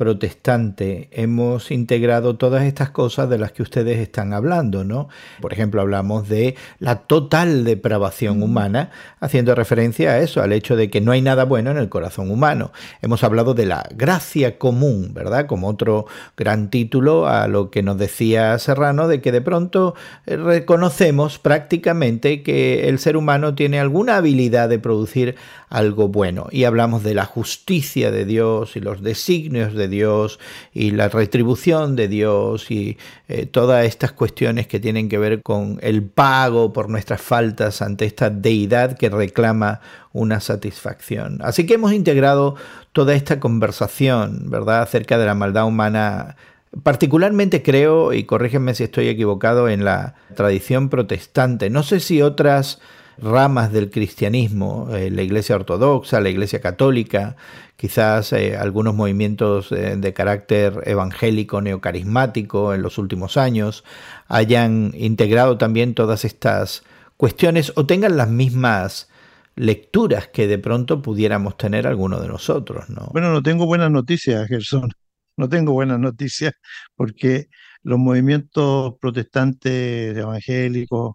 protestante 0.00 1.10
hemos 1.12 1.70
integrado 1.70 2.36
todas 2.36 2.64
estas 2.64 2.88
cosas 2.88 3.28
de 3.28 3.36
las 3.36 3.52
que 3.52 3.62
ustedes 3.62 3.98
están 3.98 4.32
hablando, 4.32 4.82
¿no? 4.82 5.10
Por 5.42 5.52
ejemplo, 5.52 5.82
hablamos 5.82 6.26
de 6.26 6.56
la 6.78 7.00
total 7.00 7.64
depravación 7.64 8.42
humana, 8.42 8.92
haciendo 9.20 9.54
referencia 9.54 10.12
a 10.12 10.20
eso, 10.20 10.40
al 10.40 10.54
hecho 10.54 10.74
de 10.74 10.88
que 10.88 11.02
no 11.02 11.12
hay 11.12 11.20
nada 11.20 11.44
bueno 11.44 11.70
en 11.70 11.76
el 11.76 11.90
corazón 11.90 12.30
humano. 12.30 12.72
Hemos 13.02 13.22
hablado 13.24 13.52
de 13.52 13.66
la 13.66 13.86
gracia 13.94 14.56
común, 14.56 15.12
¿verdad? 15.12 15.44
Como 15.44 15.68
otro 15.68 16.06
gran 16.34 16.70
título 16.70 17.28
a 17.28 17.46
lo 17.46 17.70
que 17.70 17.82
nos 17.82 17.98
decía 17.98 18.58
Serrano, 18.58 19.06
de 19.06 19.20
que 19.20 19.32
de 19.32 19.42
pronto 19.42 19.94
eh, 20.24 20.38
reconocemos 20.38 21.38
prácticamente 21.38 22.42
que 22.42 22.88
el 22.88 22.98
ser 23.00 23.18
humano 23.18 23.54
tiene 23.54 23.78
alguna 23.78 24.16
habilidad 24.16 24.70
de 24.70 24.78
producir 24.78 25.36
algo 25.70 26.08
bueno. 26.08 26.48
Y 26.50 26.64
hablamos 26.64 27.02
de 27.02 27.14
la 27.14 27.24
justicia 27.24 28.10
de 28.10 28.24
Dios 28.24 28.76
y 28.76 28.80
los 28.80 29.02
designios 29.02 29.72
de 29.72 29.88
Dios 29.88 30.38
y 30.74 30.90
la 30.90 31.08
retribución 31.08 31.96
de 31.96 32.08
Dios 32.08 32.70
y 32.70 32.98
eh, 33.28 33.46
todas 33.46 33.86
estas 33.86 34.12
cuestiones 34.12 34.66
que 34.66 34.80
tienen 34.80 35.08
que 35.08 35.16
ver 35.16 35.42
con 35.42 35.78
el 35.80 36.02
pago 36.02 36.72
por 36.72 36.90
nuestras 36.90 37.22
faltas 37.22 37.80
ante 37.80 38.04
esta 38.04 38.28
deidad 38.28 38.98
que 38.98 39.08
reclama 39.08 39.80
una 40.12 40.40
satisfacción. 40.40 41.38
Así 41.40 41.64
que 41.66 41.74
hemos 41.74 41.92
integrado 41.92 42.56
toda 42.92 43.14
esta 43.14 43.38
conversación, 43.38 44.50
¿verdad?, 44.50 44.82
acerca 44.82 45.18
de 45.18 45.26
la 45.26 45.34
maldad 45.34 45.66
humana 45.66 46.36
Particularmente 46.84 47.64
creo, 47.64 48.12
y 48.12 48.24
corrígeme 48.24 48.74
si 48.74 48.84
estoy 48.84 49.08
equivocado, 49.08 49.68
en 49.68 49.84
la 49.84 50.14
tradición 50.36 50.88
protestante. 50.88 51.68
No 51.68 51.82
sé 51.82 51.98
si 51.98 52.22
otras 52.22 52.78
ramas 53.22 53.72
del 53.72 53.90
cristianismo, 53.90 54.88
eh, 54.94 55.10
la 55.10 55.22
Iglesia 55.22 55.56
Ortodoxa, 55.56 56.20
la 56.20 56.30
Iglesia 56.30 56.60
Católica, 56.60 57.36
quizás 57.76 58.32
eh, 58.32 58.56
algunos 58.56 58.94
movimientos 58.94 59.72
eh, 59.72 59.96
de 59.96 60.12
carácter 60.12 60.82
evangélico 60.86 61.60
neocarismático 61.60 62.74
en 62.74 62.82
los 62.82 62.98
últimos 62.98 63.36
años, 63.36 63.84
hayan 64.28 64.92
integrado 64.94 65.58
también 65.58 65.94
todas 65.94 66.24
estas 66.24 66.82
cuestiones 67.16 67.72
o 67.76 67.86
tengan 67.86 68.16
las 68.16 68.28
mismas 68.28 69.08
lecturas 69.56 70.28
que 70.28 70.46
de 70.46 70.58
pronto 70.58 71.02
pudiéramos 71.02 71.56
tener 71.56 71.86
alguno 71.86 72.20
de 72.20 72.28
nosotros, 72.28 72.88
¿no? 72.88 73.08
Bueno, 73.12 73.30
no 73.32 73.42
tengo 73.42 73.66
buenas 73.66 73.90
noticias, 73.90 74.48
Gerson. 74.48 74.90
No 75.36 75.48
tengo 75.48 75.72
buenas 75.72 75.98
noticias 75.98 76.52
porque 76.94 77.48
los 77.82 77.98
movimientos 77.98 78.94
protestantes 79.00 80.16
evangélicos 80.16 81.14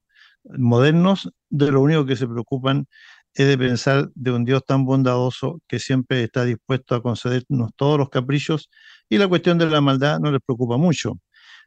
modernos 0.57 1.29
de 1.49 1.71
lo 1.71 1.81
único 1.81 2.05
que 2.05 2.15
se 2.15 2.27
preocupan 2.27 2.87
es 3.33 3.47
de 3.47 3.57
pensar 3.57 4.09
de 4.15 4.31
un 4.31 4.45
Dios 4.45 4.63
tan 4.65 4.85
bondadoso 4.85 5.61
que 5.67 5.79
siempre 5.79 6.23
está 6.23 6.45
dispuesto 6.45 6.95
a 6.95 7.01
concedernos 7.03 7.71
todos 7.75 7.99
los 7.99 8.09
caprichos 8.09 8.69
y 9.09 9.17
la 9.17 9.27
cuestión 9.27 9.57
de 9.57 9.67
la 9.67 9.81
maldad 9.81 10.19
no 10.19 10.31
les 10.31 10.41
preocupa 10.45 10.77
mucho. 10.77 11.19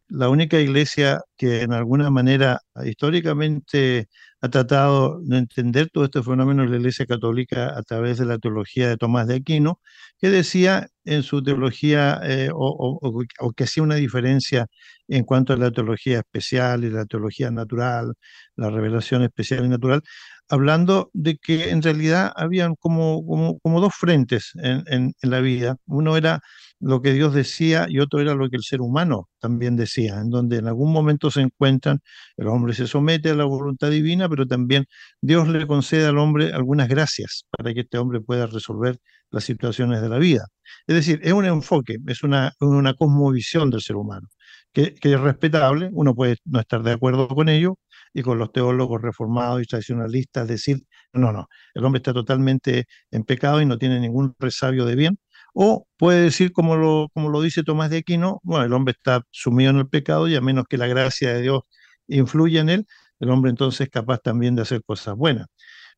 La 0.09 0.31
única 0.31 0.59
iglesia 0.59 1.21
que 1.37 1.63
en 1.63 1.73
alguna 1.75 2.11
manera 2.11 2.61
históricamente 2.85 4.09
ha 4.41 4.49
tratado 4.49 5.21
de 5.23 5.39
entender 5.39 5.91
todo 5.91 6.05
este 6.05 6.23
fenómeno 6.23 6.65
es 6.65 6.71
la 6.71 6.77
Iglesia 6.77 7.07
Católica 7.07 7.77
a 7.77 7.83
través 7.83 8.19
de 8.19 8.27
la 8.27 8.39
teología 8.39 8.89
de 8.89 8.97
Tomás 8.97 9.27
de 9.27 9.37
Aquino, 9.37 9.81
que 10.19 10.31
decía 10.31 10.89
en 11.05 11.23
su 11.23 11.43
teología 11.43 12.21
eh, 12.25 12.51
o, 12.53 12.99
o, 13.03 13.53
que 13.53 13.65
hacía 13.65 13.83
una 13.83 13.97
diferencia 13.97 14.67
en 15.09 15.25
cuanto 15.25 15.53
a 15.53 15.57
la 15.57 15.71
teología 15.73 16.19
especial 16.19 16.85
y 16.85 16.91
la 16.91 17.07
teología 17.07 17.51
natural, 17.51 18.15
la 18.57 18.71
revelación 18.71 19.23
especial 19.23 19.65
y 19.65 19.69
natural, 19.69 20.03
hablando 20.49 21.11
de 21.13 21.37
que 21.37 21.71
en 21.71 21.83
realidad 21.83 22.33
habían 22.37 22.75
como, 22.77 23.25
como, 23.27 23.59
como 23.61 23.81
dos 23.81 23.95
frentes 23.95 24.53
en, 24.63 24.83
en, 24.87 25.15
la 25.23 25.41
vida. 25.41 25.77
Uno 25.87 26.17
era 26.17 26.41
lo 26.81 27.03
que 27.03 27.13
Dios 27.13 27.35
decía 27.35 27.87
y 27.89 27.99
otro 28.01 28.21
era 28.21 28.35
lo 28.35 28.49
que 28.49 28.57
el 28.57 28.63
ser 28.63 28.81
humano 28.81 29.29
también 29.41 29.77
decía, 29.77 30.21
en 30.21 30.31
donde 30.31 30.59
en 30.59 30.69
algún 30.69 30.93
momento 30.93 31.31
se 31.31 31.41
encuentran, 31.43 32.01
el 32.37 32.49
hombre 32.49 32.75
se 32.75 32.87
somete 32.87 33.31
a 33.31 33.35
la 33.35 33.45
voluntad 33.45 33.91
divina, 33.91 34.29
pero 34.29 34.47
también 34.47 34.87
Dios 35.21 35.49
le 35.49 35.67
concede 35.67 36.07
al 36.07 36.19
hombre 36.19 36.53
algunas 36.53 36.89
gracias 36.89 37.45
para 37.51 37.75
que 37.75 37.81
este 37.81 37.99
hombre 37.99 38.21
pueda 38.21 38.47
resolver 38.47 38.99
las 39.31 39.45
situaciones 39.45 40.01
de 40.01 40.09
la 40.09 40.19
vida. 40.19 40.47
Es 40.87 40.95
decir, 40.97 41.21
es 41.23 41.33
un 41.33 41.45
enfoque, 41.45 41.97
es 42.07 42.23
una, 42.23 42.53
una 42.61 42.95
cosmovisión 42.95 43.71
del 43.71 43.83
ser 43.83 43.97
humano, 43.97 44.29
que 44.73 44.95
es 45.01 45.21
respetable, 45.21 45.91
uno 45.93 46.15
puede 46.15 46.37
no 46.45 46.61
estar 46.61 46.83
de 46.83 46.93
acuerdo 46.93 47.29
con 47.29 47.49
ello, 47.49 47.77
y 48.15 48.23
con 48.23 48.39
los 48.39 48.53
teólogos 48.53 49.03
reformados 49.03 49.63
y 49.63 49.67
tradicionalistas 49.67 50.49
decir, 50.49 50.83
no, 51.13 51.33
no, 51.33 51.49
el 51.75 51.85
hombre 51.85 51.99
está 51.99 52.13
totalmente 52.13 52.87
en 53.11 53.25
pecado 53.25 53.61
y 53.61 53.67
no 53.67 53.79
tiene 53.79 54.01
ningún 54.01 54.35
resabio 54.39 54.85
de 54.85 54.95
bien, 54.97 55.19
o 55.55 55.87
puede 55.97 56.23
decir, 56.23 56.53
como 56.53 56.77
lo, 56.77 57.09
como 57.15 57.31
lo 57.31 57.41
dice 57.43 57.63
Tomás 57.65 57.91
de 57.91 57.99
Aquino, 57.99 58.41
bueno, 58.43 58.65
el 58.65 58.73
hombre 58.73 58.93
está 58.93 59.23
sumido 59.31 59.71
en 59.71 59.79
el 59.79 59.89
pecado 59.89 60.29
y 60.29 60.37
a 60.37 60.41
menos 60.41 60.65
que 60.69 60.79
la 60.79 60.87
gracia 60.87 61.33
de 61.33 61.43
Dios 61.43 61.63
influya 62.07 62.61
en 62.61 62.69
él, 62.71 62.87
el 63.21 63.31
hombre 63.31 63.51
entonces 63.51 63.83
es 63.83 63.91
capaz 63.91 64.19
también 64.19 64.55
de 64.57 64.63
hacer 64.63 64.83
cosas 64.85 65.17
buenas. 65.17 65.47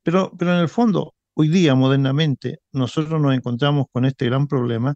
Pero, 0.02 0.32
pero 0.38 0.52
en 0.54 0.60
el 0.60 0.68
fondo, 0.68 1.14
hoy 1.34 1.48
día, 1.48 1.74
modernamente, 1.74 2.58
nosotros 2.72 3.20
nos 3.20 3.34
encontramos 3.34 3.86
con 3.92 4.04
este 4.06 4.26
gran 4.26 4.46
problema 4.48 4.94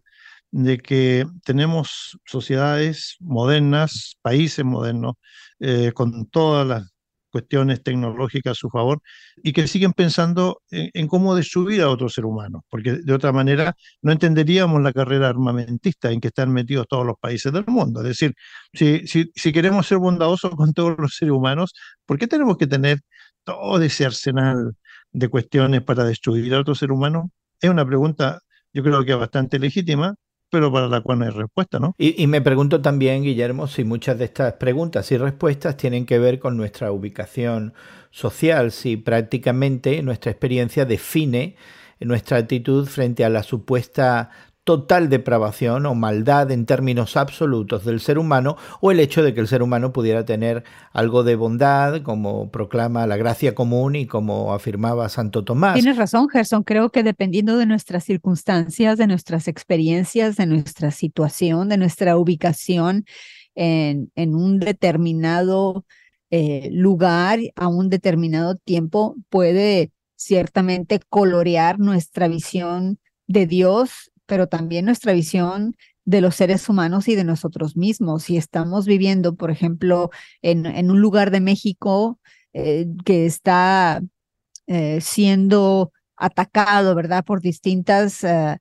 de 0.51 0.77
que 0.79 1.25
tenemos 1.43 2.17
sociedades 2.25 3.17
modernas, 3.19 4.15
países 4.21 4.65
modernos, 4.65 5.15
eh, 5.59 5.91
con 5.93 6.27
todas 6.27 6.65
las 6.67 6.94
cuestiones 7.35 7.83
tecnológicas 7.83 8.51
a 8.51 8.55
su 8.55 8.69
favor 8.69 9.01
y 9.43 9.51
que 9.51 9.67
siguen 9.67 9.91
pensando 9.91 10.61
en, 10.71 11.05
cómo 11.09 11.35
destruir 11.35 11.81
a 11.81 11.89
otro 11.89 12.07
ser 12.07 12.23
humano, 12.23 12.63
porque 12.69 12.93
de 12.93 13.13
otra 13.13 13.33
manera 13.33 13.75
no 14.01 14.13
entenderíamos 14.13 14.81
la 14.81 14.93
carrera 14.93 15.27
armamentista 15.27 16.11
en 16.11 16.21
que 16.21 16.29
están 16.29 16.53
metidos 16.53 16.87
todos 16.87 17.05
los 17.05 17.17
países 17.19 17.51
del 17.51 17.65
mundo. 17.67 17.99
Es 17.99 18.07
decir, 18.07 18.33
si, 18.71 19.05
si, 19.05 19.31
si 19.35 19.51
queremos 19.51 19.85
ser 19.85 19.97
bondadosos 19.97 20.51
con 20.55 20.71
todos 20.73 20.95
los 20.97 21.17
seres 21.17 21.33
humanos, 21.33 21.73
¿por 22.05 22.17
qué 22.17 22.25
tenemos 22.25 22.55
que 22.55 22.67
tener 22.67 22.99
todo 23.43 23.81
ese 23.81 24.05
arsenal 24.05 24.71
de 25.11 25.27
cuestiones 25.27 25.81
para 25.81 26.05
destruir 26.05 26.53
a 26.53 26.61
otro 26.61 26.73
ser 26.73 26.89
humano? 26.89 27.31
Es 27.59 27.69
una 27.69 27.85
pregunta, 27.85 28.39
yo 28.71 28.81
creo 28.81 29.03
que 29.03 29.13
bastante 29.13 29.59
legítima, 29.59 30.15
pero 30.55 30.71
para 30.71 30.87
la 30.87 31.01
cual 31.01 31.19
no 31.19 31.25
hay 31.25 31.31
respuesta, 31.31 31.79
¿no? 31.79 31.93
Y, 31.97 32.21
y, 32.23 32.27
me 32.27 32.39
pregunto 32.39 32.81
también, 32.81 33.23
Guillermo, 33.23 33.67
si 33.67 33.83
muchas 33.83 34.17
de 34.17 34.23
estas 34.23 34.53
preguntas 34.53 35.11
y 35.11 35.17
respuestas 35.17 35.75
tienen 35.75 36.05
que 36.05 36.17
ver 36.17 36.39
con 36.39 36.55
nuestra 36.55 36.93
ubicación 36.93 37.73
social, 38.09 38.71
si 38.71 38.95
prácticamente 38.95 40.01
nuestra 40.01 40.31
experiencia 40.31 40.85
define 40.85 41.57
nuestra 41.99 42.37
actitud 42.37 42.87
frente 42.87 43.25
a 43.25 43.29
la 43.29 43.43
supuesta 43.43 44.29
total 44.65 45.09
depravación 45.09 45.85
o 45.85 45.93
maldad 45.93 46.49
en 46.51 46.65
términos 46.65 47.17
absolutos 47.17 47.85
del 47.85 47.99
ser 47.99 48.17
humano 48.17 48.57
o 48.81 48.91
el 48.91 48.99
hecho 48.99 49.23
de 49.23 49.35
que 49.35 49.39
el 49.39 49.47
ser 49.47 49.61
humano 49.61 49.93
pudiera 49.93 50.25
tener 50.25 50.63
algo 50.91 51.23
de 51.23 51.35
bondad, 51.35 52.01
como 52.01 52.49
proclama 52.49 53.05
la 53.05 53.15
gracia 53.15 53.53
común 53.53 53.95
y 53.95 54.07
como 54.07 54.53
afirmaba 54.53 55.07
Santo 55.07 55.43
Tomás. 55.43 55.75
Tienes 55.75 55.97
razón, 55.97 56.27
Gerson. 56.29 56.63
Creo 56.63 56.89
que 56.89 57.03
dependiendo 57.03 57.57
de 57.57 57.67
nuestras 57.67 58.03
circunstancias, 58.03 58.97
de 58.97 59.05
nuestras 59.05 59.47
experiencias, 59.47 60.35
de 60.35 60.47
nuestra 60.47 60.89
situación, 60.89 61.69
de 61.69 61.77
nuestra 61.77 62.17
ubicación 62.17 63.05
en, 63.53 64.09
un 64.15 64.59
determinado 64.59 65.85
eh, 66.31 66.69
lugar, 66.71 67.39
a 67.55 67.67
un 67.67 67.89
determinado 67.89 68.55
tiempo, 68.55 69.15
puede 69.29 69.91
ciertamente 70.15 70.99
colorear 71.07 71.79
nuestra 71.79 72.27
visión 72.27 72.97
de 73.27 73.45
Dios 73.45 74.11
pero 74.25 74.47
también 74.47 74.85
nuestra 74.85 75.13
visión 75.13 75.75
de 76.05 76.21
los 76.21 76.35
seres 76.35 76.69
humanos 76.69 77.07
y 77.07 77.15
de 77.15 77.23
nosotros 77.23 77.75
mismos. 77.75 78.23
Si 78.23 78.37
estamos 78.37 78.85
viviendo, 78.85 79.35
por 79.35 79.51
ejemplo, 79.51 80.11
en, 80.41 80.65
en 80.65 80.91
un 80.91 81.01
lugar 81.01 81.31
de 81.31 81.41
México 81.41 82.19
eh, 82.53 82.87
que 83.03 83.25
está 83.25 84.01
eh, 84.67 85.01
siendo 85.01 85.91
atacado, 86.15 86.95
¿verdad?, 86.95 87.25
por 87.25 87.41
distintas 87.41 88.23
eh, 88.23 88.57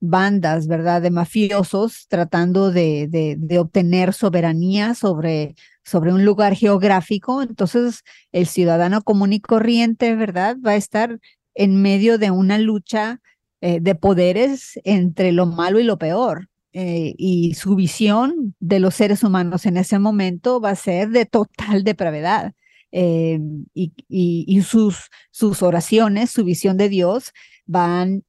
bandas, 0.00 0.66
¿verdad?, 0.66 1.02
de 1.02 1.10
mafiosos 1.10 2.06
tratando 2.08 2.70
de, 2.72 3.06
de, 3.08 3.36
de, 3.38 3.58
obtener 3.58 4.12
soberanía 4.14 4.94
sobre, 4.94 5.54
sobre 5.84 6.12
un 6.12 6.24
lugar 6.24 6.54
geográfico. 6.54 7.42
Entonces, 7.42 8.02
el 8.32 8.46
ciudadano 8.46 9.02
común 9.02 9.32
y 9.32 9.40
corriente, 9.40 10.14
¿verdad?, 10.16 10.56
va 10.64 10.72
a 10.72 10.76
estar 10.76 11.18
en 11.54 11.82
medio 11.82 12.18
de 12.18 12.30
una 12.30 12.58
lucha 12.58 13.20
eh, 13.60 13.80
de 13.80 13.94
poderes 13.96 14.78
entre 14.84 15.32
lo 15.32 15.46
malo 15.46 15.80
y 15.80 15.84
lo 15.84 15.98
peor. 15.98 16.48
Eh, 16.72 17.14
y 17.16 17.54
su 17.54 17.74
visión 17.74 18.54
de 18.60 18.78
los 18.78 18.94
seres 18.94 19.24
humanos 19.24 19.66
en 19.66 19.76
ese 19.76 19.98
momento 19.98 20.60
va 20.60 20.70
a 20.70 20.76
ser 20.76 21.08
de 21.08 21.26
total 21.26 21.82
depravedad. 21.84 22.52
Eh, 22.92 23.40
y, 23.74 23.92
y, 24.08 24.62
sus, 24.62 25.10
sus 25.30 25.62
oraciones, 25.62 26.30
su 26.30 26.44
visión 26.44 26.76
de 26.76 26.88
Dios 26.88 27.32
van 27.66 28.22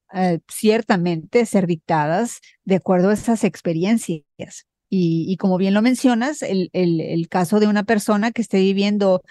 ciertamente 0.50 1.41
a 1.41 1.45
ser 1.45 1.67
dictadas 1.67 2.41
de 2.65 2.75
acuerdo 2.75 3.09
a 3.09 3.13
esas 3.13 3.43
experiencias. 3.43 4.65
Y, 4.89 5.25
y 5.29 5.38
como 5.38 5.57
bien 5.57 5.75
lo 5.75 5.83
mencionas, 5.83 6.41
el, 6.41 6.71
el, 6.74 7.00
el, 7.00 7.29
caso 7.29 7.59
de 7.59 7.67
una 7.67 7.83
persona 7.83 8.31
que 8.31 8.41
esté 8.41 8.57
viviendo 8.59 9.21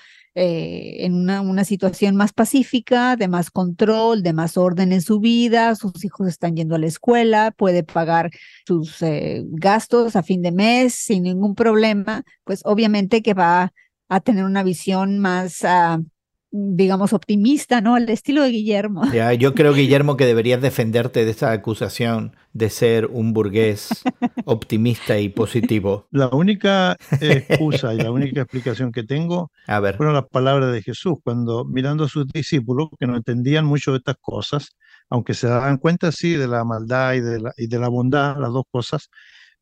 eh, 0.40 1.04
en 1.04 1.14
una, 1.14 1.40
una, 1.40 1.64
situación 1.64 2.14
más 2.14 2.32
pacífica, 2.32 3.16
de 3.16 3.26
más 3.26 3.50
control, 3.50 4.22
de 4.22 4.32
más 4.32 4.56
orden 4.56 4.92
en 4.92 5.02
su 5.02 5.18
vida, 5.18 5.74
sus 5.74 6.04
hijos 6.04 6.28
están 6.28 6.54
yendo 6.54 6.76
a 6.76 6.78
la 6.78 6.86
escuela, 6.86 7.50
puede 7.50 7.82
pagar 7.82 8.30
sus 8.64 9.02
eh, 9.02 9.42
gastos 9.48 10.14
a 10.14 10.22
fin 10.22 10.40
de 10.42 10.52
mes 10.52 10.94
sin 10.94 11.24
ningún 11.24 11.56
problema, 11.56 12.22
pues 12.44 12.60
obviamente 12.64 13.20
que 13.20 13.34
va 13.34 13.72
a 14.08 14.20
tener 14.20 14.44
una 14.44 14.62
visión 14.62 15.18
más... 15.18 15.62
Uh, 15.64 16.04
digamos, 16.50 17.12
optimista, 17.12 17.80
¿no? 17.80 17.94
Al 17.94 18.08
estilo 18.08 18.42
de 18.42 18.50
Guillermo. 18.50 19.04
Ya, 19.12 19.32
yo 19.34 19.54
creo, 19.54 19.74
Guillermo, 19.74 20.16
que 20.16 20.24
deberías 20.24 20.62
defenderte 20.62 21.24
de 21.24 21.30
esa 21.30 21.52
acusación 21.52 22.34
de 22.52 22.70
ser 22.70 23.06
un 23.06 23.32
burgués 23.32 23.88
optimista 24.46 25.18
y 25.18 25.28
positivo. 25.28 26.08
La 26.10 26.28
única 26.28 26.96
excusa 27.20 27.94
y 27.94 27.98
la 27.98 28.10
única 28.10 28.42
explicación 28.42 28.92
que 28.92 29.02
tengo 29.02 29.50
a 29.66 29.80
ver. 29.80 29.96
fueron 29.96 30.14
las 30.14 30.26
palabras 30.26 30.72
de 30.72 30.82
Jesús, 30.82 31.18
cuando 31.22 31.64
mirando 31.64 32.04
a 32.04 32.08
sus 32.08 32.26
discípulos, 32.26 32.88
que 32.98 33.06
no 33.06 33.16
entendían 33.16 33.66
mucho 33.66 33.92
de 33.92 33.98
estas 33.98 34.16
cosas, 34.20 34.70
aunque 35.10 35.34
se 35.34 35.48
daban 35.48 35.76
cuenta, 35.76 36.12
sí, 36.12 36.34
de 36.34 36.48
la 36.48 36.64
maldad 36.64 37.14
y 37.14 37.20
de 37.20 37.40
la, 37.40 37.52
y 37.56 37.66
de 37.66 37.78
la 37.78 37.88
bondad, 37.88 38.36
las 38.38 38.52
dos 38.52 38.64
cosas, 38.70 39.10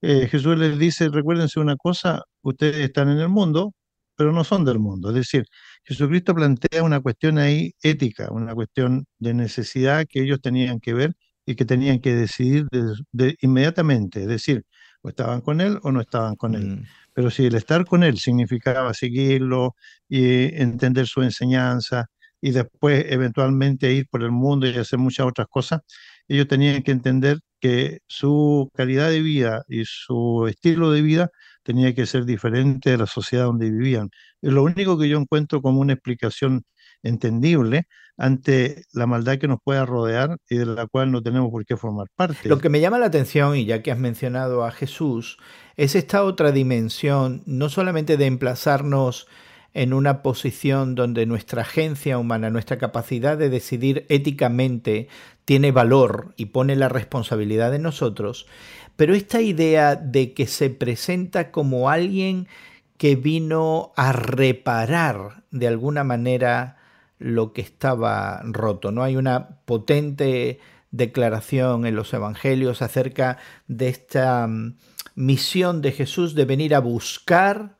eh, 0.02 0.28
Jesús 0.30 0.56
les 0.58 0.78
dice, 0.78 1.08
recuérdense 1.08 1.58
una 1.58 1.76
cosa, 1.76 2.22
ustedes 2.42 2.76
están 2.76 3.08
en 3.08 3.18
el 3.18 3.28
mundo, 3.28 3.72
pero 4.16 4.32
no 4.32 4.44
son 4.44 4.64
del 4.64 4.78
mundo. 4.78 5.10
Es 5.10 5.16
decir, 5.16 5.44
Jesucristo 5.84 6.34
plantea 6.34 6.82
una 6.82 7.00
cuestión 7.00 7.38
ahí 7.38 7.72
ética, 7.82 8.28
una 8.30 8.54
cuestión 8.54 9.06
de 9.18 9.34
necesidad 9.34 10.06
que 10.08 10.22
ellos 10.22 10.40
tenían 10.40 10.80
que 10.80 10.94
ver 10.94 11.14
y 11.46 11.54
que 11.54 11.64
tenían 11.64 12.00
que 12.00 12.14
decidir 12.14 12.66
de, 13.12 13.36
inmediatamente, 13.40 14.22
es 14.22 14.28
decir, 14.28 14.64
o 15.02 15.08
estaban 15.08 15.40
con 15.40 15.60
él 15.60 15.78
o 15.82 15.92
no 15.92 16.00
estaban 16.00 16.34
con 16.36 16.54
él. 16.54 16.66
Mm. 16.66 16.84
Pero 17.12 17.30
si 17.30 17.46
el 17.46 17.54
estar 17.54 17.84
con 17.86 18.02
él 18.02 18.18
significaba 18.18 18.92
seguirlo 18.94 19.76
y 20.08 20.54
entender 20.60 21.06
su 21.06 21.22
enseñanza 21.22 22.06
y 22.40 22.50
después 22.50 23.06
eventualmente 23.08 23.92
ir 23.92 24.06
por 24.08 24.22
el 24.22 24.32
mundo 24.32 24.66
y 24.66 24.76
hacer 24.76 24.98
muchas 24.98 25.26
otras 25.26 25.46
cosas, 25.48 25.80
ellos 26.28 26.48
tenían 26.48 26.82
que 26.82 26.90
entender 26.90 27.38
que 27.60 28.00
su 28.06 28.70
calidad 28.74 29.10
de 29.10 29.22
vida 29.22 29.62
y 29.68 29.84
su 29.84 30.46
estilo 30.48 30.90
de 30.90 31.02
vida 31.02 31.30
tenía 31.66 31.92
que 31.96 32.06
ser 32.06 32.24
diferente 32.24 32.90
de 32.90 32.98
la 32.98 33.06
sociedad 33.06 33.46
donde 33.46 33.68
vivían. 33.68 34.08
Es 34.40 34.52
lo 34.52 34.62
único 34.62 34.96
que 34.96 35.08
yo 35.08 35.18
encuentro 35.18 35.60
como 35.60 35.80
una 35.80 35.94
explicación 35.94 36.62
entendible 37.02 37.88
ante 38.16 38.84
la 38.92 39.06
maldad 39.06 39.38
que 39.38 39.48
nos 39.48 39.58
pueda 39.62 39.84
rodear 39.84 40.38
y 40.48 40.58
de 40.58 40.66
la 40.66 40.86
cual 40.86 41.10
no 41.10 41.22
tenemos 41.22 41.50
por 41.50 41.66
qué 41.66 41.76
formar 41.76 42.06
parte. 42.14 42.48
Lo 42.48 42.60
que 42.60 42.68
me 42.68 42.80
llama 42.80 43.00
la 43.00 43.06
atención, 43.06 43.56
y 43.56 43.64
ya 43.64 43.82
que 43.82 43.90
has 43.90 43.98
mencionado 43.98 44.64
a 44.64 44.70
Jesús, 44.70 45.38
es 45.76 45.96
esta 45.96 46.22
otra 46.22 46.52
dimensión, 46.52 47.42
no 47.46 47.68
solamente 47.68 48.16
de 48.16 48.26
emplazarnos 48.26 49.26
en 49.74 49.92
una 49.92 50.22
posición 50.22 50.94
donde 50.94 51.26
nuestra 51.26 51.62
agencia 51.62 52.16
humana, 52.16 52.48
nuestra 52.48 52.78
capacidad 52.78 53.36
de 53.36 53.50
decidir 53.50 54.06
éticamente 54.08 55.08
tiene 55.44 55.72
valor 55.72 56.32
y 56.36 56.46
pone 56.46 56.76
la 56.76 56.88
responsabilidad 56.88 57.74
en 57.74 57.82
nosotros, 57.82 58.46
pero 58.96 59.14
esta 59.14 59.40
idea 59.40 59.94
de 59.96 60.32
que 60.32 60.46
se 60.46 60.70
presenta 60.70 61.50
como 61.50 61.90
alguien 61.90 62.48
que 62.98 63.14
vino 63.14 63.92
a 63.96 64.12
reparar 64.12 65.44
de 65.50 65.68
alguna 65.68 66.02
manera 66.02 66.76
lo 67.18 67.52
que 67.52 67.60
estaba 67.60 68.40
roto. 68.44 68.92
No 68.92 69.02
hay 69.02 69.16
una 69.16 69.60
potente 69.64 70.60
declaración 70.90 71.86
en 71.86 71.94
los 71.94 72.12
evangelios 72.14 72.82
acerca 72.82 73.38
de 73.68 73.88
esta 73.88 74.46
mm, 74.46 74.76
misión 75.14 75.82
de 75.82 75.92
Jesús 75.92 76.34
de 76.34 76.44
venir 76.44 76.74
a 76.74 76.80
buscar 76.80 77.76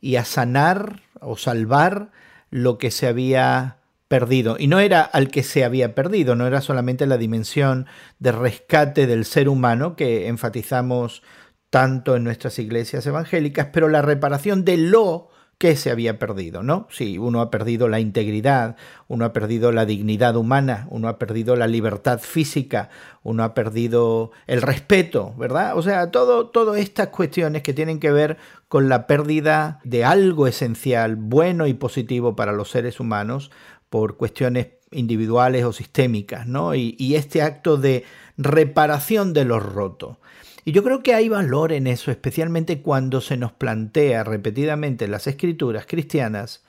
y 0.00 0.16
a 0.16 0.24
sanar 0.24 1.02
o 1.20 1.36
salvar 1.36 2.10
lo 2.50 2.78
que 2.78 2.90
se 2.90 3.06
había 3.06 3.79
perdido. 4.10 4.56
Y 4.58 4.66
no 4.66 4.80
era 4.80 5.02
al 5.02 5.28
que 5.28 5.44
se 5.44 5.64
había 5.64 5.94
perdido, 5.94 6.34
no 6.34 6.44
era 6.44 6.60
solamente 6.60 7.06
la 7.06 7.16
dimensión 7.16 7.86
de 8.18 8.32
rescate 8.32 9.06
del 9.06 9.24
ser 9.24 9.48
humano 9.48 9.94
que 9.94 10.26
enfatizamos 10.26 11.22
tanto 11.70 12.16
en 12.16 12.24
nuestras 12.24 12.58
iglesias 12.58 13.06
evangélicas, 13.06 13.68
pero 13.72 13.88
la 13.88 14.02
reparación 14.02 14.64
de 14.64 14.78
lo 14.78 15.28
que 15.58 15.76
se 15.76 15.92
había 15.92 16.18
perdido, 16.18 16.64
¿no? 16.64 16.88
Si 16.90 17.18
uno 17.18 17.40
ha 17.40 17.50
perdido 17.52 17.86
la 17.86 18.00
integridad, 18.00 18.76
uno 19.06 19.26
ha 19.26 19.32
perdido 19.32 19.70
la 19.70 19.84
dignidad 19.84 20.34
humana, 20.34 20.88
uno 20.90 21.06
ha 21.06 21.18
perdido 21.18 21.54
la 21.54 21.68
libertad 21.68 22.18
física, 22.18 22.88
uno 23.22 23.44
ha 23.44 23.54
perdido 23.54 24.32
el 24.48 24.62
respeto, 24.62 25.34
¿verdad? 25.36 25.76
O 25.76 25.82
sea, 25.82 26.10
todo, 26.10 26.48
todas 26.48 26.80
estas 26.80 27.08
cuestiones 27.08 27.62
que 27.62 27.74
tienen 27.74 28.00
que 28.00 28.10
ver 28.10 28.38
con 28.66 28.88
la 28.88 29.06
pérdida 29.06 29.80
de 29.84 30.04
algo 30.04 30.48
esencial, 30.48 31.14
bueno 31.14 31.68
y 31.68 31.74
positivo 31.74 32.34
para 32.34 32.52
los 32.52 32.70
seres 32.70 32.98
humanos, 32.98 33.52
por 33.90 34.16
cuestiones 34.16 34.68
individuales 34.92 35.64
o 35.64 35.72
sistémicas, 35.72 36.46
¿no? 36.46 36.74
Y, 36.74 37.14
este 37.14 37.42
acto 37.42 37.76
de 37.76 38.04
reparación 38.38 39.32
de 39.32 39.44
lo 39.44 39.60
roto. 39.60 40.18
Y 40.64 40.72
yo 40.72 40.82
creo 40.82 41.02
que 41.02 41.14
hay 41.14 41.28
valor 41.28 41.72
en 41.72 41.86
eso, 41.86 42.10
especialmente 42.10 42.80
cuando 42.82 43.20
se 43.20 43.36
nos 43.36 43.52
plantea 43.52 44.24
repetidamente 44.24 45.04
en 45.04 45.10
las 45.10 45.26
escrituras 45.26 45.86
cristianas 45.86 46.64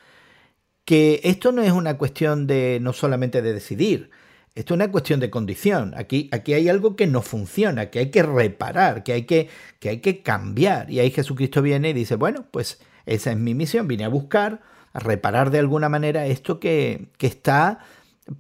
que 0.86 1.22
esto 1.24 1.52
no 1.52 1.62
es 1.62 1.72
una 1.72 1.98
cuestión 1.98 2.48
de 2.48 2.80
no 2.82 2.92
solamente 2.94 3.42
de 3.42 3.54
decidir, 3.54 4.10
esto 4.56 4.74
es 4.74 4.76
una 4.76 4.92
cuestión 4.92 5.20
de 5.20 5.30
condición. 5.30 5.94
Aquí, 5.96 6.28
aquí 6.32 6.54
hay 6.54 6.68
algo 6.68 6.96
que 6.96 7.08
no 7.08 7.22
funciona, 7.22 7.90
que 7.90 8.00
hay 8.00 8.12
que 8.12 8.24
reparar, 8.24 9.04
que 9.04 9.14
hay 9.14 9.24
que, 9.24 9.48
que 9.80 9.90
hay 9.90 10.00
que 10.00 10.22
cambiar. 10.22 10.92
Y 10.92 11.00
ahí 11.00 11.12
Jesucristo 11.12 11.62
viene 11.62 11.92
y 11.92 11.94
dice, 11.94 12.16
bueno, 12.16 12.46
pues 12.52 12.82
esa 13.06 13.32
es 13.32 13.38
mi 13.38 13.54
misión, 13.54 13.88
vine 13.88 14.04
a 14.04 14.10
buscar 14.10 14.62
reparar 14.94 15.52
de 15.52 15.60
alguna 15.60 15.90
manera 15.90 16.26
esto 16.26 16.60
que, 16.60 17.10
que 17.18 17.28
está 17.28 17.80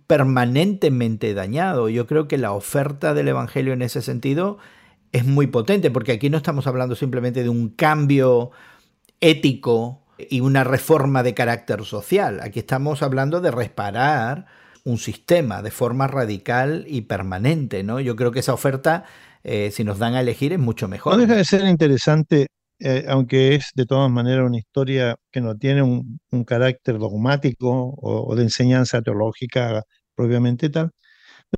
permanentemente 0.07 1.33
dañado. 1.33 1.89
Yo 1.89 2.07
creo 2.07 2.27
que 2.27 2.37
la 2.37 2.51
oferta 2.51 3.13
del 3.13 3.27
Evangelio 3.27 3.73
en 3.73 3.81
ese 3.81 4.01
sentido 4.01 4.57
es 5.11 5.25
muy 5.25 5.47
potente, 5.47 5.91
porque 5.91 6.13
aquí 6.13 6.29
no 6.29 6.37
estamos 6.37 6.67
hablando 6.67 6.95
simplemente 6.95 7.43
de 7.43 7.49
un 7.49 7.69
cambio 7.69 8.51
ético 9.19 10.01
y 10.29 10.41
una 10.41 10.63
reforma 10.63 11.23
de 11.23 11.33
carácter 11.33 11.83
social. 11.83 12.39
Aquí 12.41 12.59
estamos 12.59 13.01
hablando 13.01 13.41
de 13.41 13.51
reparar 13.51 14.45
un 14.83 14.97
sistema 14.97 15.61
de 15.61 15.71
forma 15.71 16.07
radical 16.07 16.85
y 16.87 17.01
permanente. 17.01 17.83
¿no? 17.83 17.99
Yo 17.99 18.15
creo 18.15 18.31
que 18.31 18.39
esa 18.39 18.53
oferta, 18.53 19.03
eh, 19.43 19.71
si 19.71 19.83
nos 19.83 19.99
dan 19.99 20.15
a 20.15 20.21
elegir, 20.21 20.53
es 20.53 20.59
mucho 20.59 20.87
mejor. 20.87 21.13
No 21.13 21.19
deja 21.19 21.35
de 21.35 21.45
ser 21.45 21.65
interesante 21.65 22.47
eh, 22.83 23.05
aunque 23.07 23.55
es 23.55 23.71
de 23.75 23.85
todas 23.85 24.09
maneras 24.11 24.45
una 24.47 24.57
historia 24.57 25.15
que 25.31 25.41
no 25.41 25.55
tiene 25.57 25.83
un, 25.83 26.19
carácter 26.45 26.97
dogmático 26.99 27.93
o, 27.97 28.35
de 28.35 28.43
enseñanza 28.43 29.01
teológica 29.01 29.83
propiamente 30.15 30.69
tal, 30.69 30.91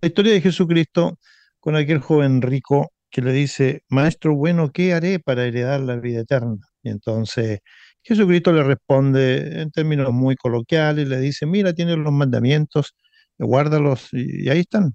la 0.01 0.07
historia 0.07 0.33
de 0.33 0.41
Jesucristo 0.41 1.19
con 1.59 1.75
aquel 1.75 1.99
joven 1.99 2.41
rico 2.41 2.91
que 3.09 3.21
le 3.21 3.33
dice, 3.33 3.83
Maestro 3.89 4.35
bueno, 4.35 4.71
¿qué 4.71 4.93
haré 4.93 5.19
para 5.19 5.45
heredar 5.45 5.81
la 5.81 5.97
vida 5.97 6.21
eterna? 6.21 6.57
Y 6.83 6.89
entonces 6.89 7.59
Jesucristo 8.03 8.51
le 8.53 8.63
responde 8.63 9.61
en 9.61 9.71
términos 9.71 10.11
muy 10.13 10.35
coloquiales, 10.35 11.07
le 11.07 11.19
dice, 11.19 11.45
mira, 11.45 11.73
tienes 11.73 11.97
los 11.97 12.11
mandamientos, 12.13 12.95
guárdalos 13.37 14.09
y, 14.13 14.49
ahí 14.49 14.61
están. 14.61 14.93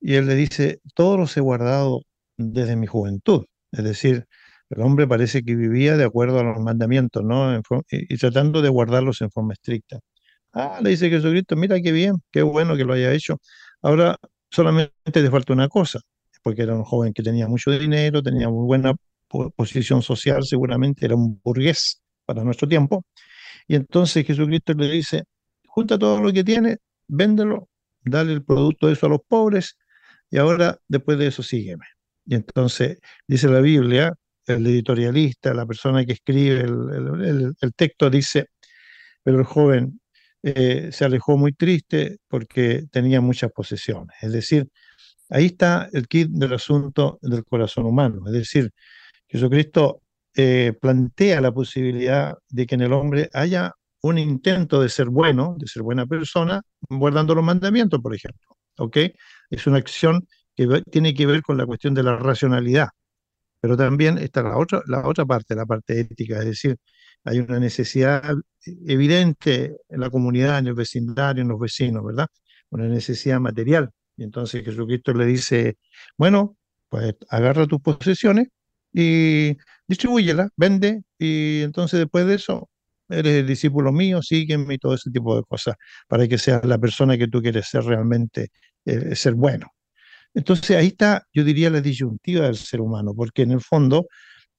Y 0.00 0.14
él 0.16 0.26
le 0.26 0.34
dice, 0.36 0.80
todos 0.94 1.18
los 1.18 1.36
he 1.36 1.40
guardado 1.40 2.02
desde 2.36 2.76
mi 2.76 2.86
juventud. 2.86 3.44
Es 3.72 3.84
decir, 3.84 4.26
el 4.70 4.82
hombre 4.82 5.06
parece 5.06 5.42
que 5.42 5.56
vivía 5.56 5.96
de 5.96 6.04
acuerdo 6.04 6.38
a 6.38 6.44
los 6.44 6.58
mandamientos, 6.58 7.24
¿no? 7.24 7.60
y, 7.90 8.16
tratando 8.16 8.62
de 8.62 8.68
guardarlos 8.68 9.20
en 9.20 9.30
forma 9.30 9.52
estricta. 9.54 9.98
Ah, 10.52 10.80
le 10.82 10.90
dice 10.90 11.10
Jesucristo, 11.10 11.56
mira 11.56 11.80
qué 11.80 11.92
bien, 11.92 12.14
qué 12.30 12.42
bueno 12.42 12.76
que 12.76 12.84
lo 12.84 12.94
haya 12.94 13.12
hecho. 13.12 13.38
Ahora 13.82 14.16
solamente 14.50 14.92
te 15.12 15.30
falta 15.30 15.52
una 15.52 15.68
cosa, 15.68 16.00
porque 16.42 16.62
era 16.62 16.74
un 16.74 16.84
joven 16.84 17.12
que 17.12 17.22
tenía 17.22 17.48
mucho 17.48 17.70
dinero, 17.70 18.22
tenía 18.22 18.48
muy 18.48 18.66
buena 18.66 18.94
posición 19.56 20.02
social, 20.02 20.44
seguramente 20.44 21.06
era 21.06 21.14
un 21.14 21.40
burgués 21.42 22.00
para 22.24 22.44
nuestro 22.44 22.68
tiempo. 22.68 23.04
Y 23.66 23.76
entonces 23.76 24.26
Jesucristo 24.26 24.72
le 24.74 24.88
dice, 24.90 25.24
junta 25.66 25.98
todo 25.98 26.20
lo 26.20 26.32
que 26.32 26.44
tiene, 26.44 26.78
véndelo, 27.08 27.68
dale 28.04 28.32
el 28.32 28.44
producto 28.44 28.86
de 28.86 28.94
eso 28.94 29.06
a 29.06 29.08
los 29.10 29.20
pobres 29.26 29.76
y 30.30 30.38
ahora 30.38 30.78
después 30.88 31.18
de 31.18 31.28
eso 31.28 31.42
sígueme. 31.42 31.84
Y 32.24 32.34
entonces 32.36 32.98
dice 33.26 33.48
la 33.48 33.60
Biblia, 33.60 34.14
el 34.54 34.66
editorialista, 34.66 35.54
la 35.54 35.66
persona 35.66 36.04
que 36.04 36.12
escribe 36.12 36.60
el, 36.60 37.72
texto 37.76 38.10
dice, 38.10 38.46
pero 39.22 39.38
el 39.38 39.44
joven 39.44 40.00
eh, 40.42 40.90
se 40.92 41.04
alejó 41.04 41.36
muy 41.36 41.52
triste 41.52 42.18
porque 42.28 42.84
tenía 42.90 43.20
muchas 43.20 43.52
posesiones. 43.52 44.16
Es 44.22 44.32
decir, 44.32 44.68
ahí 45.28 45.46
está 45.46 45.88
el 45.92 46.08
kit 46.08 46.28
del 46.30 46.54
asunto 46.54 47.18
del 47.22 47.44
corazón 47.44 47.86
humano. 47.86 48.22
Es 48.26 48.32
decir, 48.32 48.70
Jesucristo 49.28 50.02
eh, 50.34 50.72
plantea 50.80 51.40
la 51.40 51.52
posibilidad 51.52 52.34
de 52.48 52.66
que 52.66 52.74
en 52.76 52.82
el 52.82 52.92
hombre 52.92 53.28
haya 53.32 53.72
un 54.02 54.18
intento 54.18 54.80
de 54.80 54.88
ser 54.88 55.08
bueno, 55.08 55.56
de 55.58 55.66
ser 55.66 55.82
buena 55.82 56.06
persona, 56.06 56.62
guardando 56.88 57.34
los 57.34 57.44
mandamientos, 57.44 58.00
por 58.00 58.14
ejemplo. 58.14 58.56
¿Ok? 58.78 58.96
Es 59.50 59.66
una 59.66 59.78
acción 59.78 60.26
que 60.56 60.82
tiene 60.90 61.14
que 61.14 61.26
ver 61.26 61.42
con 61.42 61.58
la 61.58 61.66
cuestión 61.66 61.94
de 61.94 62.02
la 62.02 62.16
racionalidad. 62.16 62.88
Pero 63.60 63.76
también 63.76 64.18
está 64.18 64.42
la 64.42 64.56
otra, 64.56 64.82
la 64.86 65.06
otra 65.06 65.26
parte, 65.26 65.54
la 65.54 65.66
parte 65.66 66.00
ética, 66.00 66.38
es 66.40 66.46
decir, 66.46 66.76
hay 67.24 67.38
una 67.40 67.58
necesidad 67.60 68.34
evidente 68.86 69.76
en 69.88 70.00
la 70.00 70.10
comunidad, 70.10 70.58
en 70.58 70.68
el 70.68 70.74
vecindario, 70.74 71.42
en 71.42 71.48
los 71.48 71.60
vecinos, 71.60 72.04
¿verdad? 72.04 72.26
Una 72.70 72.86
necesidad 72.88 73.40
material. 73.40 73.90
Y 74.16 74.24
entonces 74.24 74.64
Jesucristo 74.64 75.12
le 75.14 75.26
dice, 75.26 75.76
bueno, 76.16 76.56
pues 76.88 77.14
agarra 77.28 77.66
tus 77.66 77.80
posesiones 77.80 78.48
y 78.92 79.56
distribúyela, 79.86 80.48
vende, 80.56 81.02
y 81.18 81.62
entonces 81.62 82.00
después 82.00 82.26
de 82.26 82.34
eso 82.36 82.68
eres 83.08 83.34
el 83.36 83.46
discípulo 83.46 83.92
mío, 83.92 84.22
sígueme 84.22 84.74
y 84.74 84.78
todo 84.78 84.94
ese 84.94 85.10
tipo 85.10 85.36
de 85.36 85.42
cosas, 85.44 85.76
para 86.08 86.28
que 86.28 86.38
seas 86.38 86.64
la 86.64 86.78
persona 86.78 87.18
que 87.18 87.28
tú 87.28 87.40
quieres 87.42 87.66
ser 87.68 87.84
realmente, 87.84 88.48
eh, 88.84 89.14
ser 89.16 89.34
bueno. 89.34 89.66
Entonces 90.34 90.76
ahí 90.76 90.88
está, 90.88 91.26
yo 91.32 91.44
diría, 91.44 91.70
la 91.70 91.80
disyuntiva 91.80 92.46
del 92.46 92.56
ser 92.56 92.80
humano, 92.80 93.12
porque 93.14 93.42
en 93.42 93.52
el 93.52 93.60
fondo 93.60 94.06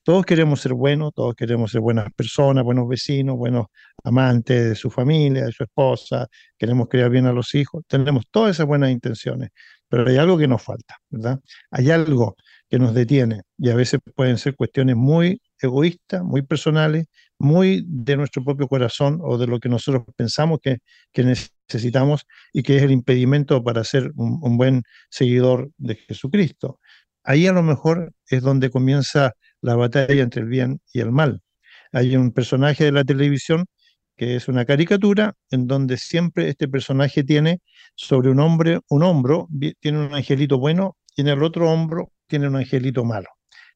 todos 0.04 0.26
queremos 0.26 0.62
ser 0.62 0.74
buenos, 0.74 1.14
todos 1.14 1.36
queremos 1.36 1.72
ser 1.72 1.82
buenas 1.82 2.08
personas, 2.16 2.64
buenos 2.64 2.88
vecinos, 2.88 3.38
buenos 3.38 3.68
amantes 4.04 4.70
de 4.70 4.76
su 4.76 4.90
familia, 4.90 5.46
de 5.46 5.52
su 5.52 5.64
esposa, 5.64 6.28
queremos 6.58 6.88
criar 6.90 7.10
bien 7.12 7.28
a 7.28 7.34
los 7.34 7.54
hijos, 7.56 7.84
tenemos 7.88 8.26
todas 8.32 8.56
esas 8.56 8.66
buenas 8.66 8.92
intenciones, 8.92 9.50
pero 9.88 10.08
hay 10.10 10.18
algo 10.18 10.38
que 10.38 10.48
nos 10.48 10.64
falta, 10.64 10.98
¿verdad? 11.10 11.40
Hay 11.70 11.92
algo 11.92 12.36
que 12.72 12.80
nos 12.80 12.94
detiene 12.94 13.42
y 13.58 13.70
a 13.70 13.76
veces 13.76 14.00
pueden 14.16 14.38
ser 14.38 14.56
cuestiones 14.56 14.96
muy 14.96 15.42
egoístas, 15.60 16.24
muy 16.24 16.42
personales, 16.42 17.08
muy 17.38 17.84
de 17.86 18.16
nuestro 18.16 18.46
propio 18.46 18.70
corazón 18.70 19.20
o 19.22 19.38
de 19.38 19.46
lo 19.46 19.60
que 19.60 19.68
nosotros 19.68 20.06
pensamos 20.16 20.60
que, 20.64 20.78
que 21.12 21.26
necesitamos 21.26 22.26
y 22.54 22.64
que 22.64 22.78
es 22.78 22.84
el 22.84 22.92
impedimento 22.92 23.62
para 23.62 23.84
ser 23.84 24.14
un, 24.16 24.40
un 24.42 24.58
buen 24.58 24.84
seguidor 25.10 25.70
de 25.78 25.96
Jesucristo. 25.96 26.80
Ahí 27.26 27.46
a 27.46 27.52
lo 27.52 27.62
mejor 27.62 28.14
es 28.30 28.42
donde 28.42 28.70
comienza 28.70 29.34
la 29.60 29.76
batalla 29.76 30.24
entre 30.24 30.42
el 30.44 30.48
bien 30.48 30.80
y 30.94 31.02
el 31.02 31.12
mal. 31.12 31.42
Hay 31.92 32.16
un 32.16 32.32
personaje 32.32 32.86
de 32.86 32.94
la 32.94 33.04
televisión 33.04 33.66
que 34.16 34.38
es 34.38 34.48
una 34.48 34.64
caricatura 34.64 35.34
en 35.50 35.68
donde 35.68 35.98
siempre 35.98 36.48
este 36.48 36.70
personaje 36.70 37.26
tiene 37.26 37.60
sobre 37.96 38.30
un 38.30 38.40
hombre, 38.40 38.80
un 38.88 39.04
hombro, 39.04 39.50
tiene 39.82 40.06
un 40.06 40.14
angelito 40.14 40.58
bueno 40.58 40.96
y 41.18 41.22
en 41.22 41.28
el 41.28 41.44
otro 41.44 41.70
hombro 41.70 42.14
tiene 42.32 42.48
un 42.48 42.56
angelito 42.56 43.04
malo. 43.04 43.28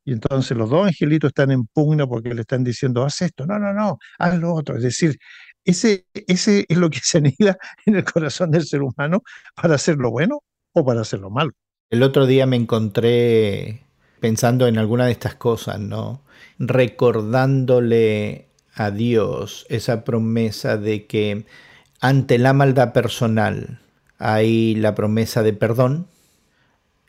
Y 0.05 0.13
entonces 0.13 0.55
los 0.55 0.69
dos 0.69 0.87
angelitos 0.87 1.29
están 1.29 1.51
en 1.51 1.65
pugna 1.65 2.07
porque 2.07 2.33
le 2.33 2.41
están 2.41 2.63
diciendo, 2.63 3.03
haz 3.03 3.21
esto, 3.21 3.45
no, 3.45 3.59
no, 3.59 3.73
no, 3.73 3.97
haz 4.19 4.39
lo 4.39 4.53
otro. 4.53 4.77
Es 4.77 4.83
decir, 4.83 5.17
ese, 5.65 6.05
ese 6.13 6.65
es 6.69 6.77
lo 6.77 6.89
que 6.89 6.99
se 7.03 7.17
anida 7.17 7.57
en 7.85 7.95
el 7.95 8.05
corazón 8.05 8.51
del 8.51 8.65
ser 8.65 8.81
humano 8.81 9.23
para 9.55 9.75
hacer 9.75 9.97
lo 9.97 10.11
bueno 10.11 10.41
o 10.73 10.85
para 10.85 11.01
hacer 11.01 11.19
lo 11.19 11.29
malo. 11.29 11.51
El 11.89 12.03
otro 12.03 12.25
día 12.27 12.45
me 12.45 12.55
encontré 12.55 13.81
pensando 14.21 14.67
en 14.67 14.77
alguna 14.77 15.05
de 15.05 15.11
estas 15.11 15.35
cosas, 15.35 15.79
¿no? 15.79 16.21
Recordándole 16.59 18.47
a 18.73 18.91
Dios 18.91 19.65
esa 19.69 20.03
promesa 20.03 20.77
de 20.77 21.07
que 21.07 21.45
ante 21.99 22.37
la 22.37 22.53
maldad 22.53 22.93
personal 22.93 23.81
hay 24.17 24.75
la 24.75 24.95
promesa 24.95 25.43
de 25.43 25.53
perdón 25.53 26.07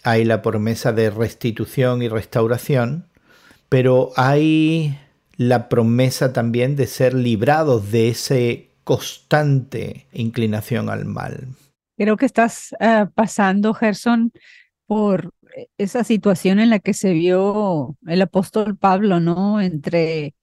hay 0.06 0.24
la 0.24 0.40
promesa 0.40 0.92
de 0.92 1.10
restitución 1.10 2.00
y 2.00 2.06
restauración, 2.08 3.06
pero 3.68 4.12
hay 4.14 4.96
la 5.36 5.68
promesa 5.68 6.32
también 6.32 6.76
de 6.76 6.86
ser 6.86 7.12
librados 7.12 7.90
de 7.90 8.10
ese 8.10 8.70
constante 8.84 10.06
inclinación 10.12 10.90
al 10.90 11.06
mal. 11.06 11.48
Creo 11.98 12.16
que 12.16 12.24
estás 12.24 12.72
uh, 12.78 13.10
pasando, 13.14 13.74
Gerson, 13.74 14.30
por 14.86 15.34
esa 15.76 16.04
situación 16.04 16.60
en 16.60 16.70
la 16.70 16.78
que 16.78 16.94
se 16.94 17.12
vio 17.12 17.96
el 18.06 18.22
apóstol 18.22 18.76
Pablo, 18.76 19.18
¿no? 19.18 19.60
Entre, 19.60 20.36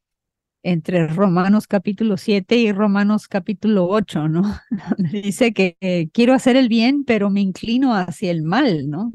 entre 0.61 1.07
Romanos 1.07 1.67
capítulo 1.67 2.17
7 2.17 2.57
y 2.57 2.73
Romanos 2.73 3.29
capítulo 3.29 3.87
8, 3.87 4.27
¿no? 4.27 4.59
Dice 4.97 5.53
que 5.53 5.77
eh, 5.79 6.09
quiero 6.11 6.33
hacer 6.33 6.57
el 6.57 6.67
bien, 6.67 7.05
pero 7.05 7.29
me 7.29 7.39
inclino 7.39 7.95
hacia 7.95 8.29
el 8.29 8.43
mal, 8.43 8.89
¿no? 8.89 9.13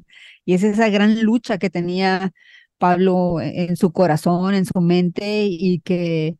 Y 0.48 0.54
es 0.54 0.62
esa 0.64 0.88
gran 0.88 1.22
lucha 1.22 1.58
que 1.58 1.68
tenía 1.68 2.32
Pablo 2.78 3.38
en 3.42 3.76
su 3.76 3.92
corazón, 3.92 4.54
en 4.54 4.64
su 4.64 4.80
mente, 4.80 5.44
y 5.46 5.80
que 5.80 6.38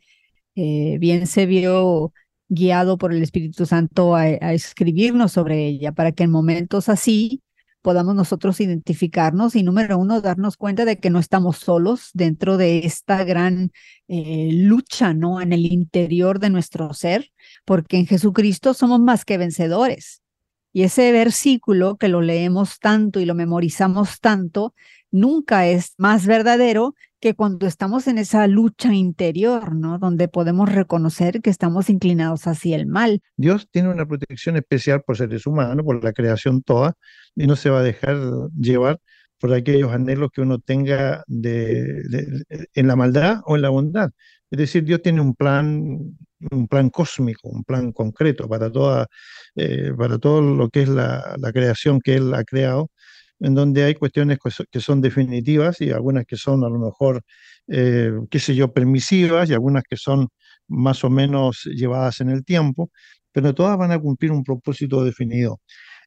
eh, 0.55 0.97
bien 0.99 1.27
se 1.27 1.45
vio 1.45 2.15
guiado 2.49 2.97
por 2.97 3.13
el 3.13 3.23
Espíritu 3.23 3.67
Santo 3.67 4.17
a, 4.17 4.31
escribirnos 4.55 5.33
sobre 5.33 5.67
ella, 5.67 5.93
para 5.93 6.13
que 6.13 6.25
en 6.25 6.31
momentos 6.31 6.89
así 6.89 7.43
podamos 7.83 8.15
nosotros 8.15 8.61
identificarnos 8.63 9.55
y 9.57 9.63
número 9.63 9.99
uno, 9.99 10.23
darnos 10.23 10.57
cuenta 10.57 10.87
de 10.87 10.99
que 10.99 11.11
no 11.11 11.19
estamos 11.19 11.59
solos 11.59 12.09
dentro 12.15 12.57
de 12.57 12.87
esta 12.87 13.25
gran 13.25 13.73
eh, 14.09 14.49
lucha, 14.55 15.13
¿no? 15.13 15.43
En 15.43 15.53
el 15.53 15.67
interior 15.67 16.39
de 16.39 16.49
nuestro 16.49 16.95
ser, 16.95 17.31
porque 17.67 17.99
en 17.99 18.07
Jesucristo 18.07 18.73
somos 18.73 19.01
más 19.01 19.27
que 19.27 19.37
vencedores. 19.37 20.23
Y 20.73 20.83
ese 20.83 21.13
versículo 21.13 21.97
que 21.97 22.09
lo 22.09 22.21
leemos 22.21 22.79
tanto 22.79 23.21
y 23.21 23.25
lo 23.25 23.35
memorizamos 23.35 24.21
tanto, 24.21 24.75
nunca 25.11 25.67
es 25.67 25.95
más 25.97 26.27
verdadero 26.27 26.95
que 27.21 27.35
cuando 27.35 27.67
estamos 27.67 28.07
en 28.07 28.19
esa 28.19 28.47
lucha 28.47 28.95
interior, 28.95 29.75
¿no? 29.75 29.99
Donde 29.99 30.29
podemos 30.29 30.73
reconocer 30.73 31.41
que 31.41 31.51
estamos 31.51 31.91
inclinados 31.91 32.47
hacia 32.47 32.77
el 32.77 32.87
mal. 32.87 33.21
Dios 33.37 33.69
tiene 33.71 33.89
una 33.89 34.07
protección 34.07 34.57
especial 34.57 35.03
por 35.03 35.17
seres 35.17 35.47
humanos, 35.47 35.85
por 35.85 36.03
la 36.03 36.13
creación 36.13 36.63
toda, 36.63 36.95
y 37.35 37.47
no 37.47 37.57
se 37.57 37.71
va 37.71 37.81
a 37.81 37.83
dejar 37.83 38.17
llevar 38.57 39.01
por 39.41 39.53
aquellos 39.53 39.93
anhelos 39.93 40.31
que 40.33 40.43
uno 40.43 40.59
tenga 40.59 41.25
de, 41.27 42.03
en 42.75 42.87
la 42.87 42.97
maldad 42.97 43.41
o 43.47 43.57
en 43.57 43.63
la 43.63 43.69
bondad. 43.71 44.11
Es 44.51 44.59
decir, 44.59 44.85
Dios 44.85 45.03
tiene 45.03 45.21
un 45.21 45.35
plan, 45.35 46.17
un 46.51 46.69
plan 46.69 46.91
cósmico, 46.91 47.49
un 47.49 47.65
plan 47.65 47.93
concreto 47.93 48.49
para 48.49 48.71
toda, 48.71 49.07
eh, 49.57 49.93
para 49.97 50.19
todo 50.19 50.41
lo 50.43 50.69
que 50.71 50.83
es 50.83 50.89
la, 50.89 51.37
la, 51.39 51.53
creación 51.53 52.01
que 52.01 52.17
Él 52.17 52.35
ha 52.35 52.45
creado, 52.45 52.91
en 53.41 53.55
donde 53.55 53.85
hay 53.85 53.95
cuestiones 53.95 54.39
que 54.71 54.81
son 54.81 55.01
definitivas 55.01 55.81
y 55.81 55.91
algunas 55.91 56.25
que 56.27 56.37
son 56.37 56.65
a 56.65 56.69
lo 56.69 56.79
mejor, 56.79 57.23
eh, 57.69 58.13
qué 58.31 58.39
sé 58.39 58.55
yo, 58.55 58.73
permisivas 58.73 59.51
y 59.51 59.55
algunas 59.55 59.85
que 59.89 59.97
son 59.97 60.29
más 60.69 61.05
o 61.05 61.11
menos 61.11 61.65
llevadas 61.65 62.21
en 62.21 62.31
el 62.31 62.45
tiempo, 62.45 62.91
pero 63.33 63.55
todas 63.55 63.79
van 63.79 63.93
a 63.93 63.99
cumplir 64.01 64.33
un 64.33 64.45
propósito 64.45 65.05
definido. 65.05 65.61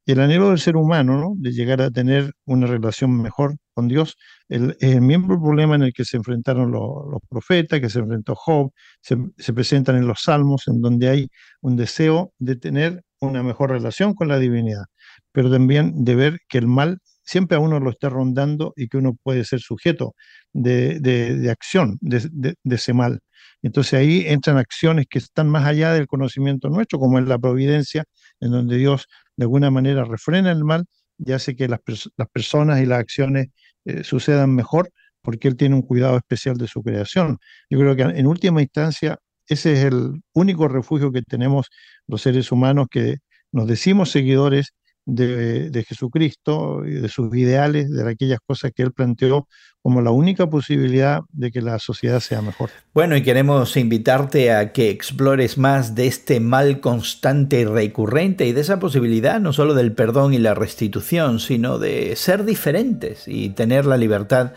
El 0.05 0.19
anhelo 0.19 0.49
del 0.49 0.59
ser 0.59 0.75
humano, 0.75 1.19
¿no? 1.19 1.33
de 1.37 1.51
llegar 1.51 1.81
a 1.81 1.91
tener 1.91 2.33
una 2.45 2.67
relación 2.67 3.21
mejor 3.21 3.57
con 3.73 3.87
Dios, 3.87 4.17
el, 4.49 4.75
el 4.79 5.01
mismo 5.01 5.39
problema 5.41 5.75
en 5.75 5.83
el 5.83 5.93
que 5.93 6.05
se 6.05 6.17
enfrentaron 6.17 6.71
los, 6.71 6.81
los 7.11 7.21
profetas, 7.29 7.79
que 7.79 7.89
se 7.89 7.99
enfrentó 7.99 8.35
Job, 8.35 8.71
se, 9.01 9.17
se, 9.37 9.53
presentan 9.53 9.97
en 9.97 10.07
los 10.07 10.21
salmos, 10.23 10.67
en 10.67 10.81
donde 10.81 11.09
hay 11.09 11.27
un 11.61 11.75
deseo 11.77 12.33
de 12.39 12.55
tener 12.55 13.03
una 13.19 13.43
mejor 13.43 13.69
relación 13.69 14.15
con 14.15 14.27
la 14.27 14.39
divinidad, 14.39 14.85
pero 15.31 15.51
también 15.51 16.03
de 16.03 16.15
ver 16.15 16.39
que 16.49 16.57
el 16.57 16.67
mal 16.67 16.99
siempre 17.23 17.57
a 17.57 17.59
uno 17.59 17.79
lo 17.79 17.91
está 17.91 18.09
rondando 18.09 18.73
y 18.75 18.87
que 18.87 18.97
uno 18.97 19.15
puede 19.23 19.45
ser 19.45 19.59
sujeto 19.61 20.15
de, 20.53 20.99
de, 20.99 21.49
acción 21.49 21.97
de, 22.01 22.27
de, 22.31 22.75
ese 22.75 22.93
mal. 22.93 23.19
Entonces 23.61 23.93
ahí 23.93 24.25
entran 24.27 24.57
acciones 24.57 25.05
que 25.09 25.19
están 25.19 25.47
más 25.49 25.65
allá 25.65 25.93
del 25.93 26.07
conocimiento 26.07 26.69
nuestro, 26.69 26.99
como 26.99 27.19
es 27.19 27.27
la 27.27 27.39
providencia, 27.39 28.03
en 28.39 28.51
donde 28.51 28.77
Dios 28.77 29.07
de 29.41 29.45
alguna 29.45 29.71
manera 29.71 30.03
refrena 30.03 30.51
el 30.51 30.63
mal 30.63 30.85
y 31.17 31.31
hace 31.31 31.55
que 31.55 31.67
las, 31.67 31.79
las 32.15 32.29
personas 32.29 32.79
y 32.79 32.85
las 32.85 32.99
acciones 32.99 33.47
eh, 33.85 34.03
sucedan 34.03 34.53
mejor 34.53 34.91
porque 35.23 35.47
Él 35.47 35.55
tiene 35.55 35.73
un 35.73 35.81
cuidado 35.81 36.15
especial 36.15 36.57
de 36.57 36.67
su 36.67 36.83
creación. 36.83 37.39
Yo 37.67 37.79
creo 37.79 37.95
que 37.95 38.03
en 38.03 38.27
última 38.27 38.61
instancia 38.61 39.17
ese 39.47 39.73
es 39.73 39.85
el 39.85 40.21
único 40.33 40.67
refugio 40.67 41.11
que 41.11 41.23
tenemos 41.23 41.69
los 42.05 42.21
seres 42.21 42.51
humanos 42.51 42.85
que 42.91 43.17
nos 43.51 43.65
decimos 43.65 44.11
seguidores 44.11 44.75
de, 45.05 45.85
Jesucristo 45.87 46.83
y 46.85 46.91
de 46.91 47.09
sus 47.09 47.35
ideales, 47.35 47.91
de 47.91 48.09
aquellas 48.09 48.39
cosas 48.45 48.71
que 48.75 48.83
él 48.83 48.91
planteó 48.91 49.47
como 49.81 50.01
la 50.01 50.11
única 50.11 50.47
posibilidad 50.47 51.21
de 51.31 51.51
que 51.51 51.61
la 51.61 51.79
sociedad 51.79 52.19
sea 52.19 52.41
mejor. 52.41 52.69
Bueno, 52.93 53.15
y 53.15 53.23
queremos 53.23 53.75
invitarte 53.77 54.53
a 54.53 54.73
que 54.73 54.89
explores 54.89 55.57
más 55.57 55.95
de 55.95 56.07
este 56.07 56.39
mal 56.39 56.79
constante 56.81 57.61
y 57.61 57.65
recurrente 57.65 58.45
y 58.45 58.53
de 58.53 58.61
esa 58.61 58.79
posibilidad 58.79 59.39
no 59.39 59.53
solo 59.53 59.73
del 59.73 59.93
perdón 59.93 60.33
y 60.33 60.37
la 60.37 60.53
restitución, 60.53 61.39
sino 61.39 61.79
de 61.79 62.15
ser 62.15 62.45
diferentes 62.45 63.27
y 63.27 63.49
tener 63.49 63.85
la 63.85 63.97
libertad 63.97 64.53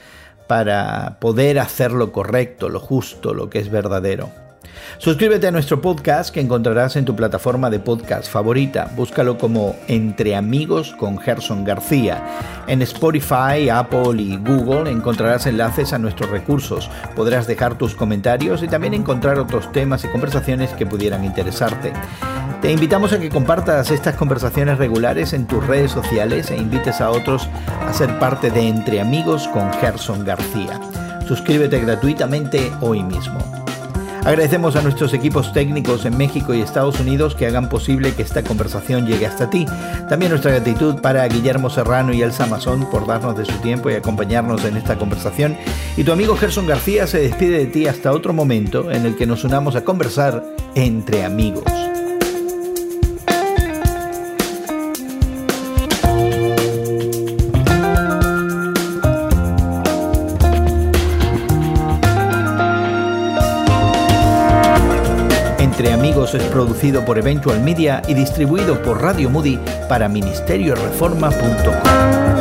para 0.47 1.19
poder 1.21 1.59
hacer 1.59 1.93
lo 1.93 2.13
correcto, 2.13 2.69
lo 2.69 2.81
justo, 2.81 3.33
lo 3.33 3.49
que 3.49 3.61
es 3.61 3.71
verdadero. 3.71 4.44
Suscríbete 4.99 5.47
a 5.47 5.51
nuestro 5.51 5.81
podcast 5.81 6.33
que 6.33 6.41
encontrarás 6.41 6.97
en 6.97 7.05
tu 7.05 7.15
plataforma 7.17 7.71
de 7.71 7.81
podcast 7.81 8.31
favorita. 8.31 8.91
Búscalo 8.97 9.39
como 9.39 9.77
Entre 9.89 10.37
Amigos 10.37 10.95
con 10.99 11.19
Gerson 11.19 11.65
García. 11.65 12.23
En 12.67 12.83
Spotify, 12.83 13.69
Apple 13.71 14.21
y 14.21 14.37
Google 14.37 14.91
encontrarás 14.91 15.47
enlaces 15.47 15.93
a 15.93 15.99
nuestros 15.99 16.31
recursos. 16.31 16.91
Podrás 17.15 17.47
dejar 17.47 17.77
tus 17.77 17.95
comentarios 17.95 18.63
y 18.63 18.69
también 18.69 18.95
encontrar 18.95 19.39
otros 19.39 19.71
temas 19.73 20.05
y 20.05 20.09
conversaciones 20.09 20.71
que 20.73 20.87
pudieran 20.87 21.25
interesarte. 21.25 21.93
Te 22.65 22.73
invitamos 22.73 23.13
a 23.13 23.21
que 23.21 23.29
compartas 23.29 23.91
estas 23.91 24.17
conversaciones 24.17 24.79
regulares 24.79 25.35
en 25.35 25.47
tus 25.47 25.67
redes 25.67 25.91
sociales 25.91 26.51
e 26.51 26.57
invites 26.57 27.01
a 27.03 27.11
otros 27.11 27.47
a 27.87 27.93
ser 27.93 28.19
parte 28.19 28.51
de 28.51 28.69
Entre 28.69 29.03
Amigos 29.03 29.49
con 29.49 29.71
Gerson 29.75 30.25
García. 30.25 30.81
Suscríbete 31.29 31.79
gratuitamente 31.81 32.73
hoy 32.81 33.03
mismo. 33.03 33.64
Agradecemos 34.25 34.75
a 34.75 34.81
nuestros 34.81 35.13
equipos 35.13 35.53
técnicos 35.53 36.07
en 36.07 36.17
México 36.17 36.55
y 36.55 36.63
Estados 36.63 36.99
Unidos 36.99 37.35
que 37.35 37.47
hagan 37.47 37.69
posible 37.69 38.15
que 38.15 38.23
esta 38.23 38.43
conversación 38.43 39.07
llegue 39.07 39.27
hasta 39.27 39.51
ti. 39.51 39.67
También 40.09 40.31
nuestra 40.31 40.53
gratitud 40.53 41.03
para 41.03 41.29
Guillermo 41.29 41.69
Serrano 41.69 42.15
y 42.15 42.23
Elsa 42.23 42.47
Mazón 42.47 42.89
por 42.91 43.07
darnos 43.07 43.37
de 43.37 43.45
su 43.45 43.53
tiempo 43.59 43.91
y 43.91 43.95
acompañarnos 43.95 44.65
en 44.65 44.79
esta 44.79 44.97
conversación. 44.97 45.59
Y 45.99 46.05
tu 46.05 46.13
amigo 46.13 46.37
Gerson 46.37 46.67
García 46.67 47.07
se 47.07 47.21
despide 47.21 47.59
de 47.59 47.67
ti 47.67 47.87
hasta 47.87 48.13
otro 48.13 48.33
momento 48.33 48.91
en 48.91 49.05
el 49.05 49.15
que 49.15 49.27
nos 49.27 49.45
unamos 49.45 49.77
a 49.77 49.85
conversar 49.85 50.43
entre 50.75 51.23
amigos. 51.23 51.94
Es 66.37 66.43
producido 66.45 67.05
por 67.05 67.19
Eventual 67.19 67.61
Media 67.61 68.03
y 68.09 68.15
distribuido 68.15 68.81
por 68.83 69.03
Radio 69.03 69.31
Moody 69.31 69.59
para 69.89 70.09
ministerioreforma.com. 70.09 72.34